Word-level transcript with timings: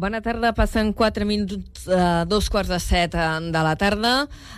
Bona 0.00 0.22
tarda, 0.24 0.54
passen 0.56 0.94
4 0.96 1.26
minuts, 1.28 1.82
eh, 1.84 2.24
dos 2.24 2.46
quarts 2.48 2.70
de 2.72 2.78
set 2.80 3.14
eh, 3.14 3.24
de 3.52 3.60
la 3.60 3.74
tarda. 3.76 4.12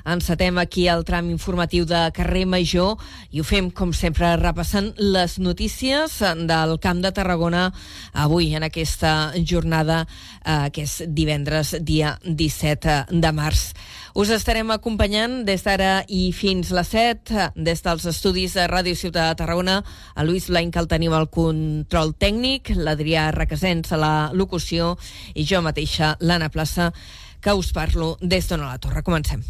Encetem 0.07 0.58
aquí 0.62 0.84
el 0.87 1.03
tram 1.03 1.33
informatiu 1.33 1.83
de 1.84 1.99
carrer 2.15 2.45
Major 2.46 2.95
i 3.34 3.42
ho 3.42 3.44
fem, 3.44 3.73
com 3.75 3.91
sempre, 3.91 4.36
repassant 4.39 4.92
les 5.02 5.41
notícies 5.42 6.20
del 6.47 6.76
Camp 6.78 7.00
de 7.02 7.10
Tarragona 7.10 7.73
avui, 8.12 8.52
en 8.55 8.62
aquesta 8.62 9.32
jornada 9.43 10.05
eh, 10.46 10.70
que 10.70 10.86
és 10.86 11.02
divendres, 11.09 11.74
dia 11.82 12.14
17 12.22 13.11
de 13.11 13.34
març. 13.34 13.72
Us 14.14 14.29
estarem 14.29 14.68
acompanyant 14.70 15.38
des 15.48 15.62
d'ara 15.64 16.02
i 16.12 16.34
fins 16.36 16.68
les 16.77 16.88
7, 16.93 17.46
des 17.56 17.80
dels 17.80 18.02
estudis 18.11 18.52
de 18.59 18.66
Ràdio 18.68 18.93
Ciutat 18.93 19.30
de 19.30 19.38
Tarragona. 19.40 19.79
A 20.14 20.27
Lluís 20.29 20.50
Blanc 20.52 20.77
el 20.77 20.88
tenim 20.90 21.14
al 21.16 21.30
control 21.32 22.12
tècnic, 22.20 22.74
l'Adrià 22.77 23.30
Requesens 23.32 23.88
a 23.96 23.96
la 23.96 24.12
locució 24.36 24.98
i 25.35 25.46
jo 25.49 25.62
mateixa, 25.62 26.17
l'Anna 26.21 26.51
Plaça, 26.51 26.93
que 27.41 27.55
us 27.55 27.73
parlo 27.73 28.16
des 28.20 28.47
d'on 28.48 28.62
a 28.62 28.75
la 28.75 28.79
Torre. 28.79 29.02
Comencem. 29.02 29.43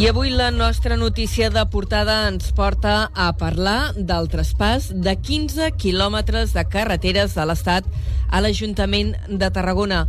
I 0.00 0.06
avui 0.08 0.30
la 0.30 0.50
nostra 0.50 0.96
notícia 0.96 1.50
de 1.52 1.60
portada 1.68 2.14
ens 2.30 2.54
porta 2.56 3.10
a 3.12 3.26
parlar 3.36 3.92
del 3.94 4.30
traspàs 4.32 4.86
de 4.96 5.12
15 5.12 5.74
quilòmetres 5.76 6.54
de 6.56 6.64
carreteres 6.64 7.34
de 7.36 7.44
l'Estat 7.44 7.84
a 8.30 8.40
l'Ajuntament 8.40 9.12
de 9.28 9.50
Tarragona. 9.52 10.06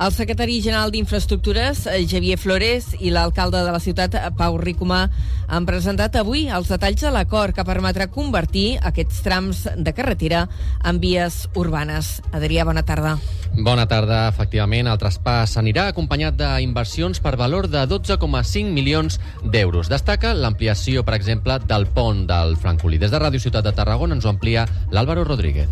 El 0.00 0.14
secretari 0.16 0.62
general 0.64 0.88
d'Infraestructures, 0.94 1.82
eh, 1.86 2.06
Javier 2.08 2.38
Flores, 2.40 2.86
i 3.04 3.10
l'alcalde 3.12 3.58
de 3.60 3.70
la 3.70 3.80
ciutat, 3.84 4.14
eh, 4.14 4.30
Pau 4.32 4.56
Ricomà, 4.56 5.10
han 5.46 5.66
presentat 5.66 6.16
avui 6.16 6.46
els 6.48 6.70
detalls 6.72 7.02
de 7.02 7.10
l'acord 7.10 7.54
que 7.54 7.66
permetrà 7.68 8.06
convertir 8.08 8.78
aquests 8.80 9.20
trams 9.20 9.68
de 9.76 9.92
carretera 9.92 10.48
en 10.82 11.00
vies 11.00 11.50
urbanes. 11.54 12.22
Adrià, 12.32 12.64
bona 12.64 12.82
tarda. 12.82 13.18
Bona 13.52 13.86
tarda. 13.86 14.28
Efectivament, 14.28 14.88
el 14.88 14.96
traspàs 14.96 15.58
anirà 15.58 15.88
acompanyat 15.88 16.34
d'inversions 16.34 17.20
per 17.20 17.36
valor 17.36 17.68
de 17.68 17.84
12,5 17.86 18.72
milions 18.72 19.20
d'euros. 19.44 19.90
Destaca 19.90 20.32
l'ampliació, 20.32 21.04
per 21.04 21.14
exemple, 21.14 21.58
del 21.58 21.86
pont 21.86 22.26
del 22.26 22.56
Francolí. 22.56 22.96
Des 22.96 23.10
de 23.10 23.20
Ràdio 23.20 23.38
Ciutat 23.38 23.64
de 23.64 23.72
Tarragona 23.72 24.14
ens 24.14 24.24
ho 24.24 24.30
amplia 24.30 24.66
l'Àlvaro 24.90 25.24
Rodríguez. 25.24 25.68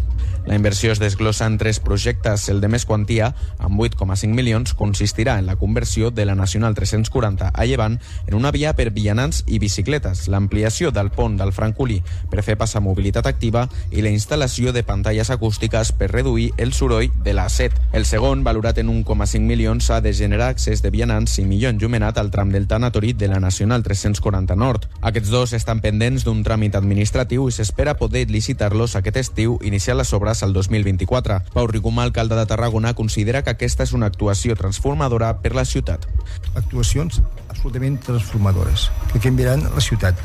La 0.49 0.55
inversió 0.55 0.93
es 0.93 0.99
desglossa 0.99 1.45
en 1.45 1.59
tres 1.59 1.79
projectes. 1.79 2.49
El 2.49 2.63
de 2.63 2.71
més 2.73 2.87
quantia, 2.89 3.35
amb 3.61 3.83
8,5 3.85 4.33
milions, 4.33 4.73
consistirà 4.73 5.35
en 5.37 5.45
la 5.45 5.57
conversió 5.61 6.09
de 6.11 6.25
la 6.25 6.35
Nacional 6.35 6.73
340 6.75 7.51
a 7.53 7.65
Llevant 7.67 7.99
en 8.27 8.35
una 8.35 8.49
via 8.51 8.73
per 8.73 8.89
vianants 8.97 9.43
i 9.47 9.59
bicicletes, 9.61 10.23
l'ampliació 10.33 10.89
del 10.91 11.11
pont 11.13 11.37
del 11.37 11.53
Francolí 11.53 11.99
per 12.33 12.41
fer 12.47 12.57
passar 12.57 12.81
mobilitat 12.81 13.29
activa 13.29 13.67
i 13.93 14.01
la 14.01 14.09
instal·lació 14.09 14.73
de 14.73 14.83
pantalles 14.89 15.29
acústiques 15.29 15.91
per 15.93 16.09
reduir 16.15 16.55
el 16.57 16.73
soroll 16.73 17.13
de 17.27 17.37
la 17.37 17.51
set. 17.53 17.77
El 17.93 18.09
segon, 18.09 18.41
valorat 18.41 18.81
en 18.81 18.89
1,5 18.89 19.45
milions, 19.45 19.91
ha 19.91 20.01
de 20.01 20.15
generar 20.17 20.49
accés 20.55 20.81
de 20.81 20.89
vianants 20.89 21.37
i 21.43 21.45
millor 21.45 21.77
enllumenat 21.77 22.17
al 22.17 22.33
tram 22.33 22.57
del 22.57 22.67
tanatori 22.73 23.13
de 23.13 23.29
la 23.29 23.43
Nacional 23.45 23.85
340 23.85 24.57
Nord. 24.57 24.89
Aquests 25.03 25.29
dos 25.29 25.53
estan 25.53 25.85
pendents 25.85 26.25
d'un 26.25 26.41
tràmit 26.41 26.81
administratiu 26.81 27.51
i 27.51 27.53
s'espera 27.53 27.99
poder 28.01 28.31
licitar-los 28.33 28.97
aquest 28.97 29.21
estiu 29.27 29.61
iniciar 29.61 30.01
les 30.01 30.17
obres 30.17 30.38
al 30.43 30.53
2024. 30.53 31.41
Pau 31.55 31.67
Ricomà, 31.67 32.05
alcalde 32.07 32.39
de 32.39 32.47
Tarragona, 32.47 32.95
considera 32.95 33.43
que 33.43 33.55
aquesta 33.55 33.87
és 33.87 33.93
una 33.97 34.11
actuació 34.13 34.57
transformadora 34.57 35.35
per 35.43 35.55
la 35.57 35.67
ciutat. 35.69 36.09
Actuacions 36.55 37.23
absolutament 37.59 37.99
transformadores, 38.07 38.89
que 39.13 39.21
canviaran 39.21 39.65
la 39.75 39.83
ciutat. 39.83 40.19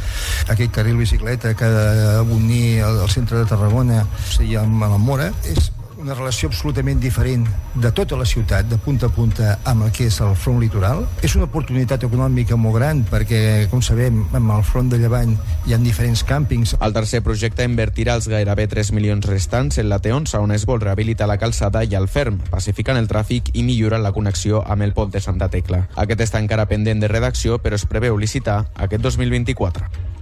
Aquest 0.54 0.74
carril 0.76 1.00
bicicleta 1.02 1.56
que 1.58 1.66
ha 1.66 2.22
d'unir 2.28 2.84
el, 2.86 3.00
el 3.06 3.10
centre 3.10 3.40
de 3.40 3.48
Tarragona 3.50 4.04
i 4.46 4.58
amb 4.60 4.86
la 4.86 5.00
Mora 5.02 5.32
és 5.50 5.72
una 6.04 6.14
relació 6.14 6.50
absolutament 6.52 7.00
diferent 7.00 7.46
de 7.80 7.92
tota 7.96 8.18
la 8.20 8.26
ciutat, 8.28 8.68
de 8.68 8.78
punta 8.78 9.08
a 9.08 9.14
punta, 9.14 9.58
amb 9.70 9.88
el 9.88 9.92
que 9.96 10.10
és 10.12 10.20
el 10.22 10.36
front 10.36 10.60
litoral. 10.62 11.06
És 11.24 11.38
una 11.40 11.48
oportunitat 11.48 12.04
econòmica 12.04 12.58
molt 12.60 12.78
gran 12.78 13.04
perquè, 13.08 13.70
com 13.72 13.82
sabem, 13.82 14.20
amb 14.36 14.56
el 14.58 14.66
front 14.68 14.92
de 14.92 15.00
Llevant 15.00 15.34
hi 15.66 15.74
ha 15.74 15.80
diferents 15.82 16.26
càmpings. 16.28 16.76
El 16.84 16.96
tercer 16.96 17.24
projecte 17.24 17.66
invertirà 17.68 18.18
els 18.20 18.28
gairebé 18.32 18.68
3 18.68 18.92
milions 18.96 19.26
restants 19.26 19.80
en 19.80 19.90
la 19.90 20.02
T11, 20.04 20.38
on 20.44 20.56
es 20.56 20.68
vol 20.70 20.84
rehabilitar 20.84 21.30
la 21.32 21.40
calçada 21.40 21.86
i 21.88 21.96
el 22.00 22.10
ferm, 22.12 22.42
pacificant 22.52 23.00
el 23.00 23.08
tràfic 23.08 23.54
i 23.54 23.64
millorant 23.64 24.04
la 24.04 24.14
connexió 24.16 24.64
amb 24.68 24.84
el 24.84 24.94
pont 24.94 25.14
de 25.14 25.24
Santa 25.24 25.50
Tecla. 25.50 25.86
Aquest 25.96 26.28
està 26.28 26.44
encara 26.44 26.68
pendent 26.68 27.00
de 27.00 27.12
redacció, 27.12 27.62
però 27.64 27.80
es 27.80 27.88
preveu 27.88 28.20
licitar 28.20 28.66
aquest 28.76 29.04
2024. 29.04 30.13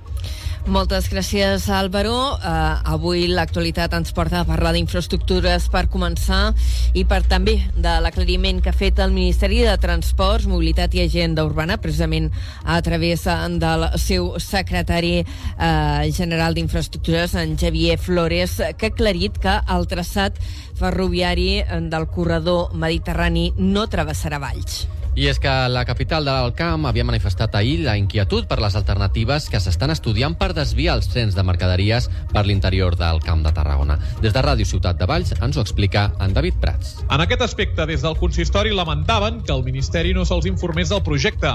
Moltes 0.70 1.08
gràcies, 1.10 1.64
Álvaro. 1.74 2.38
Uh, 2.38 2.94
avui 2.94 3.26
l'actualitat 3.26 3.96
ens 3.98 4.14
porta 4.14 4.44
a 4.44 4.46
parlar 4.46 4.76
d'infraestructures 4.76 5.66
per 5.74 5.88
començar 5.90 6.54
i 6.94 7.02
per 7.10 7.24
també 7.26 7.56
de 7.74 7.96
l'aclariment 8.04 8.62
que 8.62 8.70
ha 8.70 8.78
fet 8.78 9.02
el 9.02 9.16
Ministeri 9.16 9.64
de 9.66 9.74
Transports, 9.82 10.46
Mobilitat 10.46 10.94
i 10.94 11.02
Agenda 11.08 11.48
Urbana, 11.50 11.80
precisament 11.82 12.30
a 12.62 12.78
través 12.86 13.26
del 13.26 13.88
seu 13.98 14.36
secretari 14.38 15.26
uh, 15.26 16.06
general 16.14 16.54
d'Infraestructures, 16.54 17.34
en 17.42 17.58
Javier 17.58 17.98
Flores, 17.98 18.60
que 18.78 18.92
ha 18.92 18.94
aclarit 18.94 19.42
que 19.42 19.58
el 19.66 19.90
traçat 19.90 20.38
ferroviari 20.78 21.64
del 21.90 22.10
corredor 22.14 22.76
mediterrani 22.78 23.50
no 23.58 23.90
travessarà 23.90 24.38
Valls. 24.38 24.84
I 25.12 25.26
és 25.28 25.42
que 25.44 25.52
la 25.68 25.82
capital 25.84 26.24
del 26.24 26.54
camp 26.56 26.86
havia 26.88 27.04
manifestat 27.04 27.56
ahir 27.60 27.82
la 27.84 27.98
inquietud 28.00 28.46
per 28.48 28.62
les 28.64 28.78
alternatives 28.80 29.50
que 29.52 29.60
s'estan 29.60 29.92
estudiant 29.92 30.38
per 30.40 30.54
desviar 30.56 30.94
els 30.96 31.10
trens 31.12 31.36
de 31.36 31.44
mercaderies 31.44 32.08
per 32.32 32.46
l'interior 32.46 32.96
del 32.96 33.20
camp 33.26 33.42
de 33.44 33.52
Tarragona. 33.52 33.98
Des 34.24 34.32
de 34.32 34.44
Ràdio 34.46 34.70
Ciutat 34.70 34.96
de 35.02 35.10
Valls 35.12 35.34
ens 35.36 35.58
ho 35.58 35.66
explica 35.66 36.06
en 36.24 36.32
David 36.32 36.62
Prats. 36.64 36.94
En 37.10 37.20
aquest 37.26 37.44
aspecte, 37.44 37.84
des 37.90 38.06
del 38.06 38.16
consistori 38.16 38.72
lamentaven 38.72 39.42
que 39.44 39.52
el 39.52 39.66
Ministeri 39.68 40.14
no 40.16 40.24
se'ls 40.24 40.48
informés 40.48 40.96
del 40.96 41.04
projecte. 41.04 41.52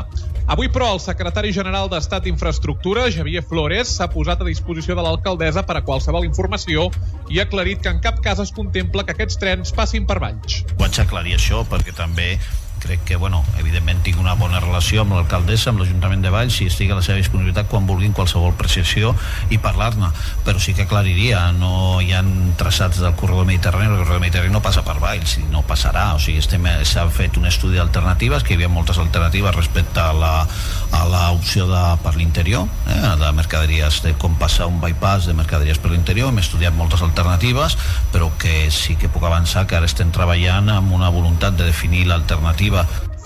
Avui, 0.53 0.69
però, 0.69 0.93
el 0.93 1.01
secretari 1.01 1.55
general 1.57 1.89
d'Estat 1.89 2.29
d'Infraestructura, 2.29 3.09
Javier 3.11 3.41
Flores, 3.41 3.97
s'ha 3.97 4.11
posat 4.13 4.45
a 4.45 4.51
disposició 4.51 4.99
de 5.01 5.07
l'alcaldessa 5.09 5.65
per 5.65 5.79
a 5.81 5.85
qualsevol 5.89 6.29
informació 6.29 6.91
i 7.33 7.41
ha 7.41 7.49
aclarit 7.49 7.81
que 7.81 7.89
en 7.89 8.05
cap 8.05 8.21
cas 8.21 8.45
es 8.45 8.53
contempla 8.53 9.09
que 9.09 9.17
aquests 9.17 9.41
trens 9.41 9.73
passin 9.73 10.05
per 10.05 10.21
Valls. 10.21 10.61
Vaig 10.77 11.01
aclarir 11.01 11.41
això 11.41 11.65
perquè 11.65 11.97
també 11.97 12.35
crec 12.87 13.03
que, 13.05 13.17
bueno, 13.17 13.43
evidentment 13.59 14.01
tinc 14.07 14.21
una 14.23 14.37
bona 14.39 14.61
relació 14.63 15.03
amb 15.03 15.17
l'alcaldessa, 15.17 15.73
amb 15.73 15.83
l'Ajuntament 15.83 16.23
de 16.23 16.31
Valls 16.31 16.61
i 16.63 16.69
estic 16.71 16.93
a 16.93 16.99
la 16.99 17.03
seva 17.03 17.19
disponibilitat 17.19 17.67
quan 17.71 17.87
vulguin 17.89 18.15
qualsevol 18.15 18.55
precisió 18.59 19.13
i 19.51 19.59
parlar-ne, 19.63 20.13
però 20.47 20.63
sí 20.63 20.75
que 20.77 20.87
aclariria 20.87 21.43
no 21.57 21.99
hi 22.03 22.13
han 22.15 22.55
traçats 22.59 23.01
del 23.03 23.17
corredor 23.19 23.49
mediterrani, 23.49 23.91
el 23.91 23.99
corredor 24.05 24.23
mediterrani 24.23 24.55
no 24.55 24.63
passa 24.63 24.85
per 24.87 24.97
Valls 25.03 25.37
i 25.43 25.47
no 25.51 25.65
passarà, 25.67 26.13
o 26.15 26.23
sigui, 26.23 26.45
s'ha 26.87 27.07
fet 27.11 27.39
un 27.41 27.51
estudi 27.51 27.81
d'alternatives, 27.81 28.45
que 28.47 28.55
hi 28.55 28.61
havia 28.61 28.71
moltes 28.73 29.01
alternatives 29.03 29.57
respecte 29.57 30.01
a 30.01 30.13
la, 30.15 30.33
a 30.95 31.03
l'opció 31.11 31.67
de, 31.71 31.83
per 32.05 32.15
l'interior, 32.17 32.71
eh, 32.87 33.13
de 33.19 33.33
mercaderies, 33.35 34.01
de 34.07 34.15
com 34.21 34.39
passar 34.39 34.71
un 34.71 34.79
bypass 34.83 35.27
de 35.27 35.35
mercaderies 35.35 35.83
per 35.83 35.91
l'interior, 35.91 36.31
hem 36.31 36.43
estudiat 36.43 36.77
moltes 36.77 37.03
alternatives, 37.03 37.77
però 38.15 38.31
que 38.39 38.71
sí 38.71 38.95
que 39.01 39.11
puc 39.11 39.27
avançar 39.27 39.67
que 39.67 39.79
ara 39.79 39.89
estem 39.91 40.13
treballant 40.15 40.71
amb 40.73 40.95
una 40.95 41.11
voluntat 41.11 41.57
de 41.59 41.67
definir 41.67 42.07
l'alternativa 42.07 42.76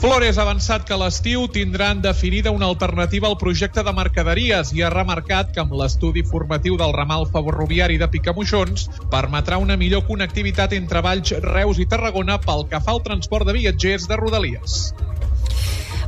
Flores 0.01 0.39
ha 0.39 0.45
avançat 0.47 0.87
que 0.89 0.97
l'estiu 0.97 1.43
tindran 1.53 1.99
definida 2.01 2.53
una 2.57 2.69
alternativa 2.73 3.29
al 3.29 3.37
projecte 3.43 3.83
de 3.85 3.93
mercaderies 3.93 4.71
i 4.77 4.81
ha 4.81 4.89
remarcat 4.95 5.51
que 5.53 5.61
amb 5.61 5.75
l'estudi 5.77 6.23
formatiu 6.31 6.79
del 6.81 6.95
ramal 6.97 7.27
ferroviari 7.35 7.99
de 8.01 8.09
Picamoixons 8.15 8.87
permetrà 9.13 9.59
una 9.61 9.77
millor 9.77 10.07
connectivitat 10.09 10.73
entre 10.79 11.05
Valls, 11.05 11.35
Reus 11.45 11.83
i 11.85 11.89
Tarragona 11.93 12.39
pel 12.47 12.65
que 12.73 12.81
fa 12.81 12.97
al 12.97 13.05
transport 13.11 13.51
de 13.51 13.59
viatgers 13.61 14.09
de 14.09 14.17
Rodalies. 14.23 14.81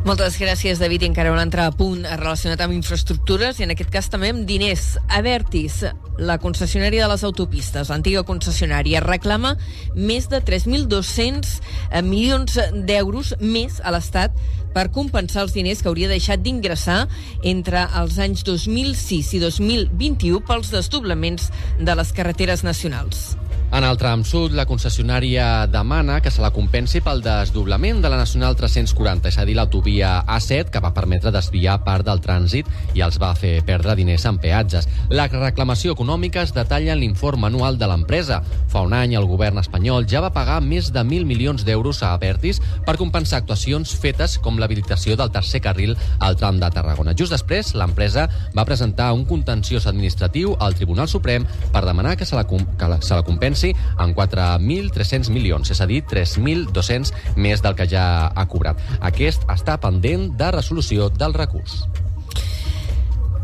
Moltes 0.03 0.35
gràcies, 0.35 0.81
David. 0.83 1.05
I 1.05 1.09
encara 1.13 1.31
un 1.31 1.39
altre 1.39 1.63
punt 1.79 2.01
relacionat 2.03 2.59
amb 2.65 2.75
infraestructures 2.75 3.61
i 3.61 3.67
en 3.69 3.71
aquest 3.71 3.93
cas 3.95 4.09
també 4.11 4.33
amb 4.33 4.43
diners. 4.49 4.97
Avertis, 5.15 5.77
la 6.19 6.41
concessionària 6.43 7.05
de 7.05 7.11
les 7.13 7.23
autopistes, 7.23 7.87
l'antiga 7.87 8.25
concessionària, 8.27 9.05
reclama 9.05 9.53
més 9.95 10.27
de 10.33 10.41
3.200 10.43 11.53
eh, 11.93 12.03
milions 12.03 12.59
d'euros 12.89 13.37
més 13.39 13.79
a 13.79 13.95
l'Estat 13.95 14.35
per 14.75 14.89
compensar 14.91 15.47
els 15.47 15.55
diners 15.55 15.85
que 15.85 15.93
hauria 15.93 16.11
deixat 16.11 16.43
d'ingressar 16.43 17.05
entre 17.47 17.87
els 18.03 18.19
anys 18.19 18.43
2006 18.49 19.37
i 19.39 19.45
2021 19.47 20.43
pels 20.51 20.75
desdoblaments 20.75 21.53
de 21.79 21.95
les 21.95 22.11
carreteres 22.17 22.67
nacionals. 22.67 23.37
En 23.73 23.85
el 23.85 23.97
tram 23.97 24.21
sud, 24.21 24.53
la 24.53 24.67
concessionària 24.69 25.65
demana 25.65 26.19
que 26.21 26.29
se 26.31 26.43
la 26.45 26.51
compensi 26.53 27.01
pel 27.01 27.23
desdoblament 27.25 28.03
de 28.05 28.11
la 28.13 28.19
Nacional 28.21 28.53
340, 28.53 29.31
és 29.31 29.39
a 29.41 29.47
dir, 29.49 29.55
l'autovia 29.57 30.11
A7, 30.29 30.69
que 30.75 30.83
va 30.85 30.91
permetre 30.93 31.31
desviar 31.33 31.79
part 31.87 32.05
del 32.05 32.21
trànsit 32.21 32.69
i 32.93 33.01
els 33.01 33.17
va 33.17 33.31
fer 33.33 33.55
perdre 33.65 33.95
diners 33.97 34.27
en 34.29 34.37
peatges. 34.43 34.91
La 35.09 35.25
reclamació 35.33 35.95
econòmica 35.97 36.43
es 36.45 36.53
detalla 36.53 36.93
en 36.93 37.01
l'informe 37.01 37.49
anual 37.49 37.79
de 37.81 37.89
l'empresa. 37.89 38.43
Fa 38.69 38.83
un 38.85 38.93
any, 38.93 39.15
el 39.17 39.25
govern 39.31 39.63
espanyol 39.63 40.05
ja 40.05 40.21
va 40.21 40.35
pagar 40.37 40.61
més 40.61 40.93
de 40.93 41.01
1.000 41.01 41.25
milions 41.25 41.65
d'euros 41.65 42.03
a 42.03 42.13
Avertis 42.13 42.61
per 42.85 42.99
compensar 43.01 43.41
actuacions 43.41 43.97
fetes 43.97 44.37
com 44.37 44.61
l'habilitació 44.61 45.17
del 45.17 45.33
tercer 45.33 45.63
carril 45.65 45.97
al 46.21 46.37
tram 46.37 46.61
de 46.61 46.69
Tarragona. 46.77 47.17
Just 47.17 47.33
després, 47.33 47.73
l'empresa 47.73 48.29
va 48.53 48.69
presentar 48.69 49.15
un 49.17 49.25
contenciós 49.25 49.89
administratiu 49.89 50.59
al 50.61 50.77
Tribunal 50.77 51.09
Suprem 51.09 51.49
per 51.73 51.87
demanar 51.89 52.19
que 52.21 52.29
se 52.29 52.37
la, 52.37 52.45
que 52.45 52.93
se 53.01 53.17
la 53.17 53.25
compensi 53.25 53.62
benefici 53.63 53.75
en 53.99 54.15
4.300 54.15 55.31
milions, 55.31 55.71
és 55.71 55.81
a 55.81 55.87
dir, 55.87 56.03
3.200 56.09 57.13
més 57.37 57.63
del 57.63 57.77
que 57.77 57.87
ja 57.89 58.33
ha 58.35 58.47
cobrat. 58.49 58.81
Aquest 59.01 59.47
està 59.51 59.79
pendent 59.81 60.33
de 60.37 60.51
resolució 60.51 61.09
del 61.11 61.35
recurs. 61.35 61.85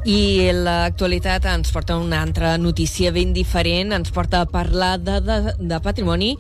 I 0.09 0.55
l'actualitat 0.55 1.45
ens 1.51 1.73
porta 1.75 1.99
una 1.99 2.23
altra 2.23 2.57
notícia 2.57 3.11
ben 3.13 3.35
diferent, 3.35 3.93
ens 3.93 4.13
porta 4.15 4.41
a 4.41 4.49
parlar 4.49 4.97
de, 5.03 5.19
de, 5.21 5.39
de 5.59 5.81
patrimoni 5.85 6.31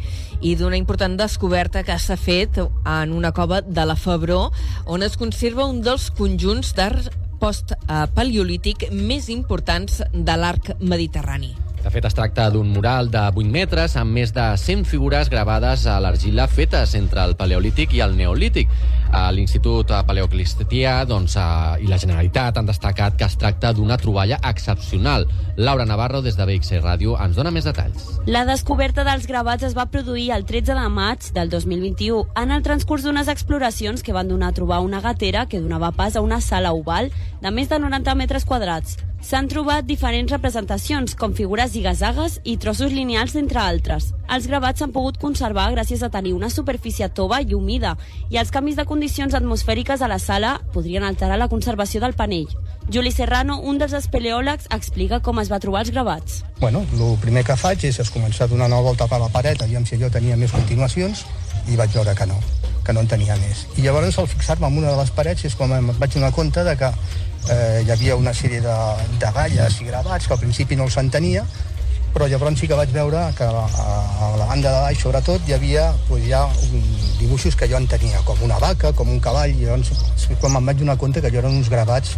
i 0.41 0.55
d'una 0.57 0.79
important 0.79 1.19
descoberta 1.19 1.83
que 1.85 1.99
s'ha 1.99 2.17
fet 2.17 2.63
en 2.63 3.13
una 3.13 3.35
cova 3.37 3.61
de 3.61 3.85
la 3.85 3.99
Febró, 3.99 4.53
on 4.87 5.03
es 5.03 5.19
conserva 5.21 5.69
un 5.69 5.83
dels 5.83 6.09
conjunts 6.17 6.73
d'art 6.79 7.13
post-paleolític 7.43 8.89
més 8.95 9.29
importants 9.29 10.01
de 10.15 10.39
l'arc 10.39 10.79
mediterrani. 10.81 11.68
De 11.83 11.91
fet, 11.95 12.05
es 12.05 12.15
tracta 12.15 12.49
d'un 12.51 12.69
mural 12.75 13.11
de 13.11 13.21
8 13.31 13.49
metres 13.55 13.95
amb 13.97 14.13
més 14.19 14.33
de 14.35 14.45
100 14.59 14.85
figures 14.91 15.31
gravades 15.31 15.87
a 15.87 16.01
l'argila 16.03 16.49
fetes 16.51 16.95
entre 16.99 17.23
el 17.25 17.37
Paleolític 17.39 17.95
i 17.95 18.03
el 18.05 18.17
Neolític. 18.19 18.73
L'Institut 19.33 19.89
Paleoclistià 20.05 20.99
doncs, 21.09 21.39
i 21.81 21.89
la 21.89 21.99
Generalitat 22.03 22.59
han 22.59 22.69
destacat 22.69 23.17
que 23.17 23.25
es 23.25 23.39
tracta 23.41 23.73
d'una 23.73 23.97
troballa 23.97 24.41
excepcional. 24.51 25.25
Laura 25.57 25.87
Navarro, 25.89 26.21
des 26.23 26.37
de 26.37 26.45
BXC 26.45 26.83
Ràdio, 26.83 27.17
ens 27.25 27.39
dona 27.39 27.55
més 27.55 27.65
detalls. 27.65 28.19
La 28.27 28.45
descoberta 28.45 29.07
dels 29.07 29.27
gravats 29.31 29.65
es 29.65 29.77
va 29.79 29.89
produir 29.89 30.33
el 30.37 30.45
13 30.45 30.75
de 30.75 30.89
maig 30.93 31.31
del 31.33 31.49
2021 31.49 32.27
en 32.37 32.53
el 32.53 32.67
transcurs 32.67 33.07
d'unes 33.07 33.31
exploracions 33.33 34.03
que 34.03 34.13
van 34.13 34.29
donar 34.29 34.53
a 34.53 34.59
trobar 34.59 34.83
una 34.85 35.01
gatera 35.01 35.47
que 35.47 35.63
donava 35.63 35.93
pas 35.93 36.17
a 36.17 36.21
una 36.21 36.43
sala 36.43 36.75
oval 36.77 37.13
de 37.41 37.51
més 37.55 37.71
de 37.71 37.79
90 37.79 38.15
metres 38.19 38.45
quadrats. 38.45 38.99
S'han 39.19 39.49
trobat 39.51 39.83
diferents 39.83 40.31
representacions, 40.31 41.17
com 41.19 41.33
figures 41.35 41.73
zigazagues 41.75 42.37
i 42.47 42.55
trossos 42.57 42.93
lineals, 42.95 43.35
entre 43.35 43.59
altres. 43.59 44.13
Els 44.31 44.47
gravats 44.47 44.79
s'han 44.79 44.93
pogut 44.95 45.19
conservar 45.19 45.65
gràcies 45.75 46.05
a 46.07 46.11
tenir 46.15 46.37
una 46.37 46.51
superfície 46.55 47.09
tova 47.11 47.41
i 47.43 47.57
humida, 47.57 47.97
i 48.31 48.39
els 48.39 48.53
canvis 48.55 48.79
de 48.79 48.87
condicions 48.87 49.35
atmosfèriques 49.35 50.05
a 50.05 50.09
la 50.09 50.21
sala 50.23 50.61
podrien 50.73 51.03
alterar 51.03 51.39
la 51.43 51.51
conservació 51.51 52.01
del 52.01 52.15
panell. 52.15 52.47
Juli 52.95 53.11
Serrano, 53.11 53.59
un 53.59 53.83
dels 53.83 53.97
espeleòlegs, 53.99 54.71
explica 54.71 55.19
com 55.21 55.43
es 55.43 55.51
va 55.51 55.59
trobar 55.59 55.83
els 55.83 55.91
gravats. 55.91 56.45
Bueno, 56.61 56.87
el 56.95 57.19
primer 57.21 57.43
que 57.45 57.59
faig 57.59 57.91
és, 57.91 57.99
és 57.99 58.15
començar 58.15 58.47
a 58.47 58.55
donar 58.55 58.71
una 58.71 58.81
volta 58.87 59.11
per 59.11 59.19
la 59.19 59.33
paret, 59.35 59.67
aviam 59.67 59.85
si 59.85 59.99
allò 59.99 60.15
tenia 60.15 60.39
més 60.39 60.55
continuacions, 60.55 61.27
i 61.67 61.77
vaig 61.77 61.91
veure 61.91 62.15
que 62.15 62.31
no, 62.31 62.39
que 62.89 62.97
no 62.97 63.05
en 63.05 63.09
tenia 63.13 63.37
més. 63.37 63.67
I 63.77 63.85
llavors, 63.85 64.17
al 64.17 64.29
fixar-me 64.33 64.65
en 64.65 64.79
una 64.81 64.95
de 64.95 64.97
les 64.97 65.11
parets, 65.13 65.45
és 65.45 65.55
quan 65.55 65.75
em 65.77 65.91
vaig 66.01 66.15
donar 66.15 66.31
compte 66.33 66.63
de 66.65 66.73
que 66.81 66.89
eh, 66.89 67.83
hi 67.85 67.91
havia 67.93 68.17
una 68.17 68.33
sèrie 68.33 68.63
de, 68.65 68.77
de 69.21 69.33
galles 69.37 69.77
i 69.83 69.89
gravats 69.91 70.25
que 70.25 70.33
al 70.33 70.41
principi 70.41 70.79
no 70.79 70.87
els 70.89 70.97
entenia, 70.97 71.45
però 72.15 72.25
llavors 72.33 72.57
sí 72.57 72.71
que 72.71 72.79
vaig 72.79 72.95
veure 72.95 73.27
que 73.37 73.45
a, 73.45 73.67
a 73.69 74.31
la 74.41 74.47
banda 74.49 74.73
de 74.73 74.81
baix, 74.87 75.03
sobretot, 75.05 75.45
hi 75.45 75.59
havia 75.59 75.91
pues, 76.09 76.25
ja 76.31 76.47
un, 76.49 76.89
dibuixos 77.21 77.61
que 77.61 77.69
jo 77.69 77.77
entenia, 77.77 78.25
com 78.25 78.41
una 78.49 78.57
vaca, 78.63 78.95
com 78.97 79.13
un 79.13 79.21
cavall, 79.21 79.53
i 79.53 79.69
llavors 79.69 79.93
quan 80.41 80.57
me'n 80.57 80.73
vaig 80.73 80.81
donar 80.81 80.97
compte 80.97 81.21
que 81.21 81.29
allò 81.29 81.45
eren 81.45 81.61
uns 81.61 81.69
gravats 81.69 82.17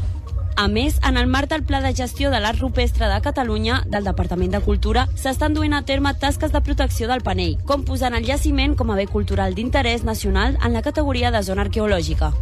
a 0.60 0.68
més, 0.68 0.98
en 1.08 1.16
el 1.16 1.26
marc 1.26 1.48
del 1.48 1.62
Pla 1.64 1.78
de 1.80 1.94
Gestió 1.96 2.28
de 2.30 2.36
l'Art 2.38 2.60
Rupestre 2.60 3.06
de 3.08 3.20
Catalunya, 3.24 3.78
del 3.88 4.04
Departament 4.04 4.52
de 4.52 4.60
Cultura, 4.60 5.06
s'estan 5.16 5.54
duent 5.56 5.72
a 5.72 5.86
terme 5.88 6.12
tasques 6.20 6.52
de 6.52 6.60
protecció 6.60 7.06
del 7.08 7.22
panell, 7.24 7.54
com 7.64 7.86
posant 7.88 8.12
el 8.12 8.26
jaciment 8.28 8.74
com 8.76 8.90
a 8.92 8.96
bé 8.98 9.06
cultural 9.08 9.54
d'interès 9.56 10.04
nacional 10.04 10.58
en 10.60 10.74
la 10.76 10.82
categoria 10.84 11.30
de 11.32 11.40
zona 11.46 11.64
arqueològica. 11.64 12.34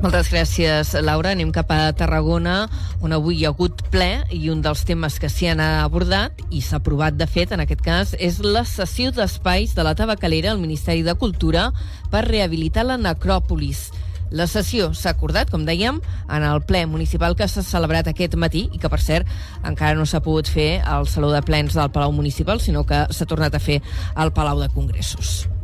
Moltes 0.00 0.30
gràcies, 0.30 0.92
Laura. 1.02 1.32
Anem 1.34 1.50
cap 1.52 1.72
a 1.74 1.90
Tarragona, 1.92 2.68
on 3.02 3.12
avui 3.12 3.40
hi 3.40 3.48
ha 3.48 3.50
hagut 3.50 3.82
ple 3.90 4.22
i 4.30 4.46
un 4.54 4.62
dels 4.62 4.84
temes 4.86 5.18
que 5.18 5.28
s'hi 5.28 5.50
han 5.50 5.60
abordat 5.64 6.38
i 6.54 6.62
s'ha 6.62 6.78
aprovat, 6.78 7.18
de 7.18 7.26
fet, 7.26 7.50
en 7.50 7.64
aquest 7.66 7.82
cas, 7.82 8.14
és 8.14 8.38
la 8.46 8.62
cessió 8.62 9.10
d'espais 9.10 9.74
de 9.74 9.82
la 9.82 9.96
tabacalera 9.98 10.54
al 10.54 10.62
Ministeri 10.62 11.02
de 11.02 11.16
Cultura 11.18 11.72
per 12.14 12.28
rehabilitar 12.30 12.86
la 12.86 12.96
necròpolis. 12.96 13.90
La 14.30 14.46
sessió 14.46 14.92
s'ha 14.94 15.10
acordat, 15.10 15.50
com 15.50 15.64
dèiem, 15.66 16.00
en 16.30 16.46
el 16.46 16.62
ple 16.66 16.84
municipal 16.86 17.34
que 17.36 17.48
s'ha 17.50 17.66
celebrat 17.66 18.10
aquest 18.10 18.36
matí 18.38 18.68
i 18.70 18.78
que, 18.78 18.90
per 18.92 19.02
cert, 19.02 19.30
encara 19.66 19.98
no 19.98 20.06
s'ha 20.06 20.22
pogut 20.22 20.50
fer 20.50 20.70
al 20.86 21.08
Saló 21.10 21.32
de 21.34 21.42
Plens 21.42 21.74
del 21.74 21.90
Palau 21.90 22.14
Municipal, 22.14 22.62
sinó 22.62 22.86
que 22.86 23.06
s'ha 23.10 23.26
tornat 23.26 23.58
a 23.58 23.62
fer 23.62 23.80
al 24.14 24.32
Palau 24.32 24.62
de 24.62 24.70
Congressos. 24.70 25.59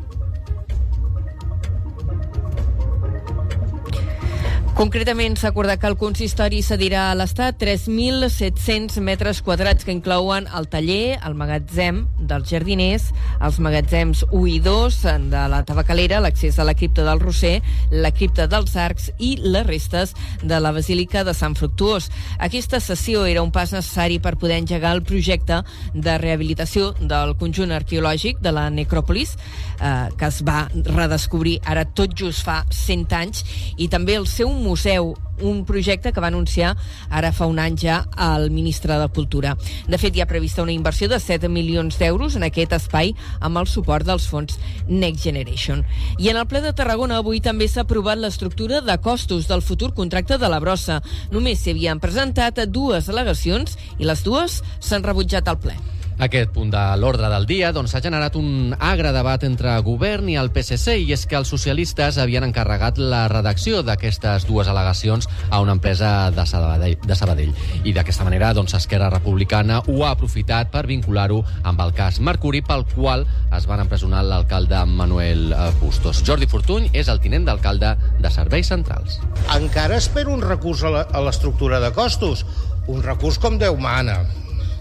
Concretament, 4.77 5.39
s'ha 5.41 5.49
acordat 5.55 5.81
que 5.81 5.89
el 5.89 5.95
consistori 5.97 6.59
cedirà 6.61 7.07
a 7.09 7.15
l'Estat 7.17 7.57
3.700 7.63 8.99
metres 9.01 9.39
quadrats 9.41 9.87
que 9.89 9.95
inclouen 9.95 10.45
el 10.53 10.67
taller, 10.69 11.17
el 11.25 11.33
magatzem 11.33 12.03
dels 12.21 12.51
jardiners, 12.53 13.07
els 13.41 13.57
magatzems 13.65 14.27
1 14.27 14.51
i 14.53 14.59
2 14.61 14.99
de 15.33 15.45
la 15.49 15.63
tabacalera, 15.65 16.19
l'accés 16.21 16.59
a 16.61 16.67
la 16.69 16.75
cripta 16.77 17.07
del 17.07 17.23
Roser, 17.25 17.63
la 17.89 18.11
cripta 18.13 18.45
dels 18.53 18.77
Arcs 18.77 19.07
i 19.17 19.31
les 19.41 19.65
restes 19.65 20.13
de 20.45 20.61
la 20.61 20.75
Basílica 20.77 21.25
de 21.25 21.33
Sant 21.33 21.57
Fructuós. 21.57 22.11
Aquesta 22.37 22.77
sessió 22.77 23.25
era 23.25 23.47
un 23.47 23.55
pas 23.57 23.73
necessari 23.73 24.21
per 24.21 24.35
poder 24.37 24.61
engegar 24.61 24.93
el 24.93 25.03
projecte 25.09 25.63
de 25.95 26.19
rehabilitació 26.21 26.91
del 27.01 27.33
conjunt 27.41 27.73
arqueològic 27.73 28.45
de 28.45 28.53
la 28.53 28.69
necròpolis, 28.69 29.39
eh, 29.81 30.13
que 30.21 30.29
es 30.29 30.45
va 30.45 30.69
redescobrir 30.77 31.63
ara 31.65 31.89
tot 31.89 32.13
just 32.13 32.45
fa 32.45 32.61
100 32.69 33.19
anys, 33.25 33.43
i 33.81 33.89
també 33.89 34.21
el 34.21 34.29
seu 34.29 34.53
un 34.67 35.65
projecte 35.65 36.13
que 36.13 36.21
va 36.21 36.29
anunciar 36.29 36.77
ara 37.11 37.33
fa 37.33 37.47
un 37.47 37.59
any 37.59 37.77
ja 37.79 38.05
el 38.19 38.51
ministre 38.51 38.99
de 38.99 39.09
Cultura. 39.09 39.57
De 39.89 39.99
fet, 39.99 40.17
hi 40.17 40.23
ha 40.23 40.29
prevista 40.31 40.63
una 40.63 40.73
inversió 40.73 41.09
de 41.09 41.21
7 41.21 41.49
milions 41.49 41.99
d'euros 41.99 42.37
en 42.37 42.47
aquest 42.47 42.73
espai 42.73 43.15
amb 43.41 43.61
el 43.61 43.69
suport 43.71 44.07
dels 44.07 44.29
fons 44.29 44.59
Next 44.89 45.25
Generation. 45.25 45.85
I 46.19 46.31
en 46.33 46.41
el 46.41 46.47
ple 46.47 46.63
de 46.65 46.73
Tarragona 46.73 47.21
avui 47.23 47.41
també 47.41 47.69
s'ha 47.69 47.85
aprovat 47.87 48.19
l'estructura 48.19 48.81
de 48.81 48.99
costos 48.99 49.49
del 49.49 49.63
futur 49.63 49.93
contracte 49.95 50.39
de 50.39 50.49
la 50.49 50.61
brossa. 50.61 51.03
Només 51.31 51.61
s'hi 51.61 51.77
havien 51.77 52.01
presentat 52.01 52.65
dues 52.69 53.11
al·legacions 53.11 53.77
i 53.99 54.09
les 54.09 54.25
dues 54.25 54.63
s'han 54.81 55.05
rebutjat 55.05 55.49
al 55.49 55.61
ple. 55.61 55.77
Aquest 56.17 56.49
punt 56.55 56.71
de 56.73 56.83
l'ordre 56.97 57.29
del 57.29 57.45
dia 57.45 57.69
doncs, 57.77 57.93
ha 57.93 58.01
generat 58.01 58.39
un 58.41 58.73
agre 58.81 59.11
debat 59.13 59.43
entre 59.45 59.75
govern 59.85 60.31
i 60.33 60.39
el 60.41 60.49
PSC 60.49 60.95
i 61.03 61.11
és 61.13 61.27
que 61.29 61.37
els 61.37 61.51
socialistes 61.53 62.17
havien 62.17 62.47
encarregat 62.47 62.97
la 62.97 63.27
redacció 63.29 63.83
d'aquestes 63.85 64.47
dues 64.49 64.71
al·legacions 64.73 65.29
a 65.51 65.61
una 65.61 65.75
empresa 65.77 66.31
de 66.33 66.47
Sabadell. 66.49 66.97
De 67.05 67.19
Sabadell. 67.19 67.53
I 67.85 67.93
d'aquesta 67.93 68.25
manera 68.25 68.55
doncs, 68.57 68.73
Esquerra 68.79 69.11
Republicana 69.13 69.83
ho 69.85 69.99
ha 70.07 70.15
aprofitat 70.15 70.73
per 70.73 70.87
vincular-ho 70.89 71.43
amb 71.69 71.85
el 71.85 71.93
cas 71.93 72.17
Mercuri 72.25 72.65
pel 72.65 72.87
qual 72.95 73.27
es 73.53 73.69
van 73.69 73.85
empresonar 73.85 74.25
l'alcalde 74.25 74.87
Manuel 74.89 75.53
eh, 75.53 75.69
Bustos. 75.83 76.25
Jordi 76.25 76.49
Fortuny 76.49 76.89
és 76.97 77.13
el 77.13 77.21
tinent 77.21 77.45
d'alcalde 77.45 77.93
de 78.25 78.33
Serveis 78.33 78.73
Centrals. 78.73 79.21
Encara 79.53 80.01
espero 80.01 80.33
un 80.33 80.41
recurs 80.41 80.81
a 80.89 81.21
l'estructura 81.21 81.85
de 81.85 81.93
costos, 81.93 82.47
un 82.89 83.05
recurs 83.05 83.37
com 83.43 83.61
Déu 83.61 83.77
mana 83.77 84.23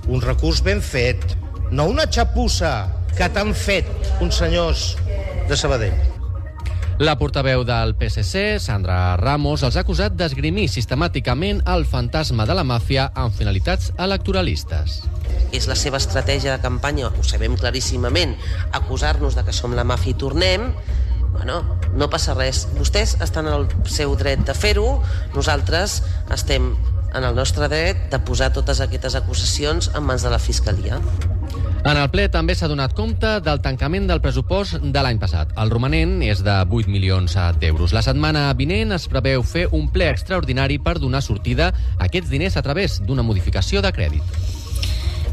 un 0.07 0.21
recurs 0.21 0.61
ben 0.63 0.81
fet, 0.81 1.37
no 1.71 1.87
una 1.89 2.05
xapussa 2.11 2.75
que 3.15 3.29
t'han 3.31 3.53
fet 3.55 3.87
uns 4.21 4.37
senyors 4.41 4.93
de 5.49 5.57
Sabadell. 5.57 5.95
La 6.99 7.17
portaveu 7.19 7.65
del 7.67 7.91
PSC, 7.99 8.55
Sandra 8.63 9.17
Ramos, 9.19 9.65
els 9.67 9.75
ha 9.75 9.81
acusat 9.83 10.13
d'esgrimir 10.15 10.69
sistemàticament 10.71 11.59
el 11.73 11.83
fantasma 11.83 12.45
de 12.47 12.55
la 12.55 12.63
màfia 12.63 13.09
amb 13.19 13.35
finalitats 13.35 13.89
electoralistes. 13.99 15.01
És 15.51 15.67
la 15.67 15.75
seva 15.75 15.99
estratègia 15.99 16.55
de 16.55 16.63
campanya, 16.63 17.09
ho 17.11 17.23
sabem 17.27 17.57
claríssimament, 17.59 18.37
acusar-nos 18.79 19.35
de 19.35 19.43
que 19.43 19.55
som 19.55 19.75
la 19.75 19.83
màfia 19.83 20.15
i 20.15 20.19
tornem, 20.23 20.69
bueno, 21.35 21.59
no 21.99 22.07
passa 22.07 22.33
res. 22.37 22.63
Vostès 22.79 23.17
estan 23.19 23.51
al 23.51 23.67
seu 23.91 24.15
dret 24.15 24.47
de 24.47 24.55
fer-ho, 24.55 25.01
nosaltres 25.35 25.99
estem 26.31 26.71
en 27.15 27.23
el 27.23 27.35
nostre 27.35 27.69
dret 27.71 28.09
de 28.11 28.19
posar 28.27 28.51
totes 28.53 28.81
aquestes 28.83 29.15
acusacions 29.15 29.89
en 29.95 30.03
mans 30.03 30.23
de 30.25 30.31
la 30.33 30.39
Fiscalia. 30.39 30.99
En 31.85 31.99
el 32.01 32.07
ple 32.09 32.25
també 32.33 32.55
s'ha 32.57 32.67
donat 32.67 32.95
compte 32.97 33.35
del 33.45 33.59
tancament 33.61 34.07
del 34.09 34.21
pressupost 34.21 34.79
de 34.81 35.03
l'any 35.05 35.19
passat. 35.21 35.51
El 35.61 35.69
romanent 35.69 36.17
és 36.25 36.41
de 36.43 36.55
8 36.65 36.89
milions 36.89 37.37
d'euros. 37.61 37.93
La 37.93 38.01
setmana 38.01 38.47
vinent 38.57 38.95
es 38.97 39.05
preveu 39.11 39.45
fer 39.45 39.67
un 39.71 39.91
ple 39.93 40.09
extraordinari 40.09 40.79
per 40.81 40.97
donar 40.97 41.21
sortida 41.21 41.69
a 41.69 42.07
aquests 42.09 42.33
diners 42.33 42.57
a 42.57 42.65
través 42.65 42.97
d'una 43.05 43.27
modificació 43.27 43.85
de 43.85 43.93
crèdit. 43.93 44.54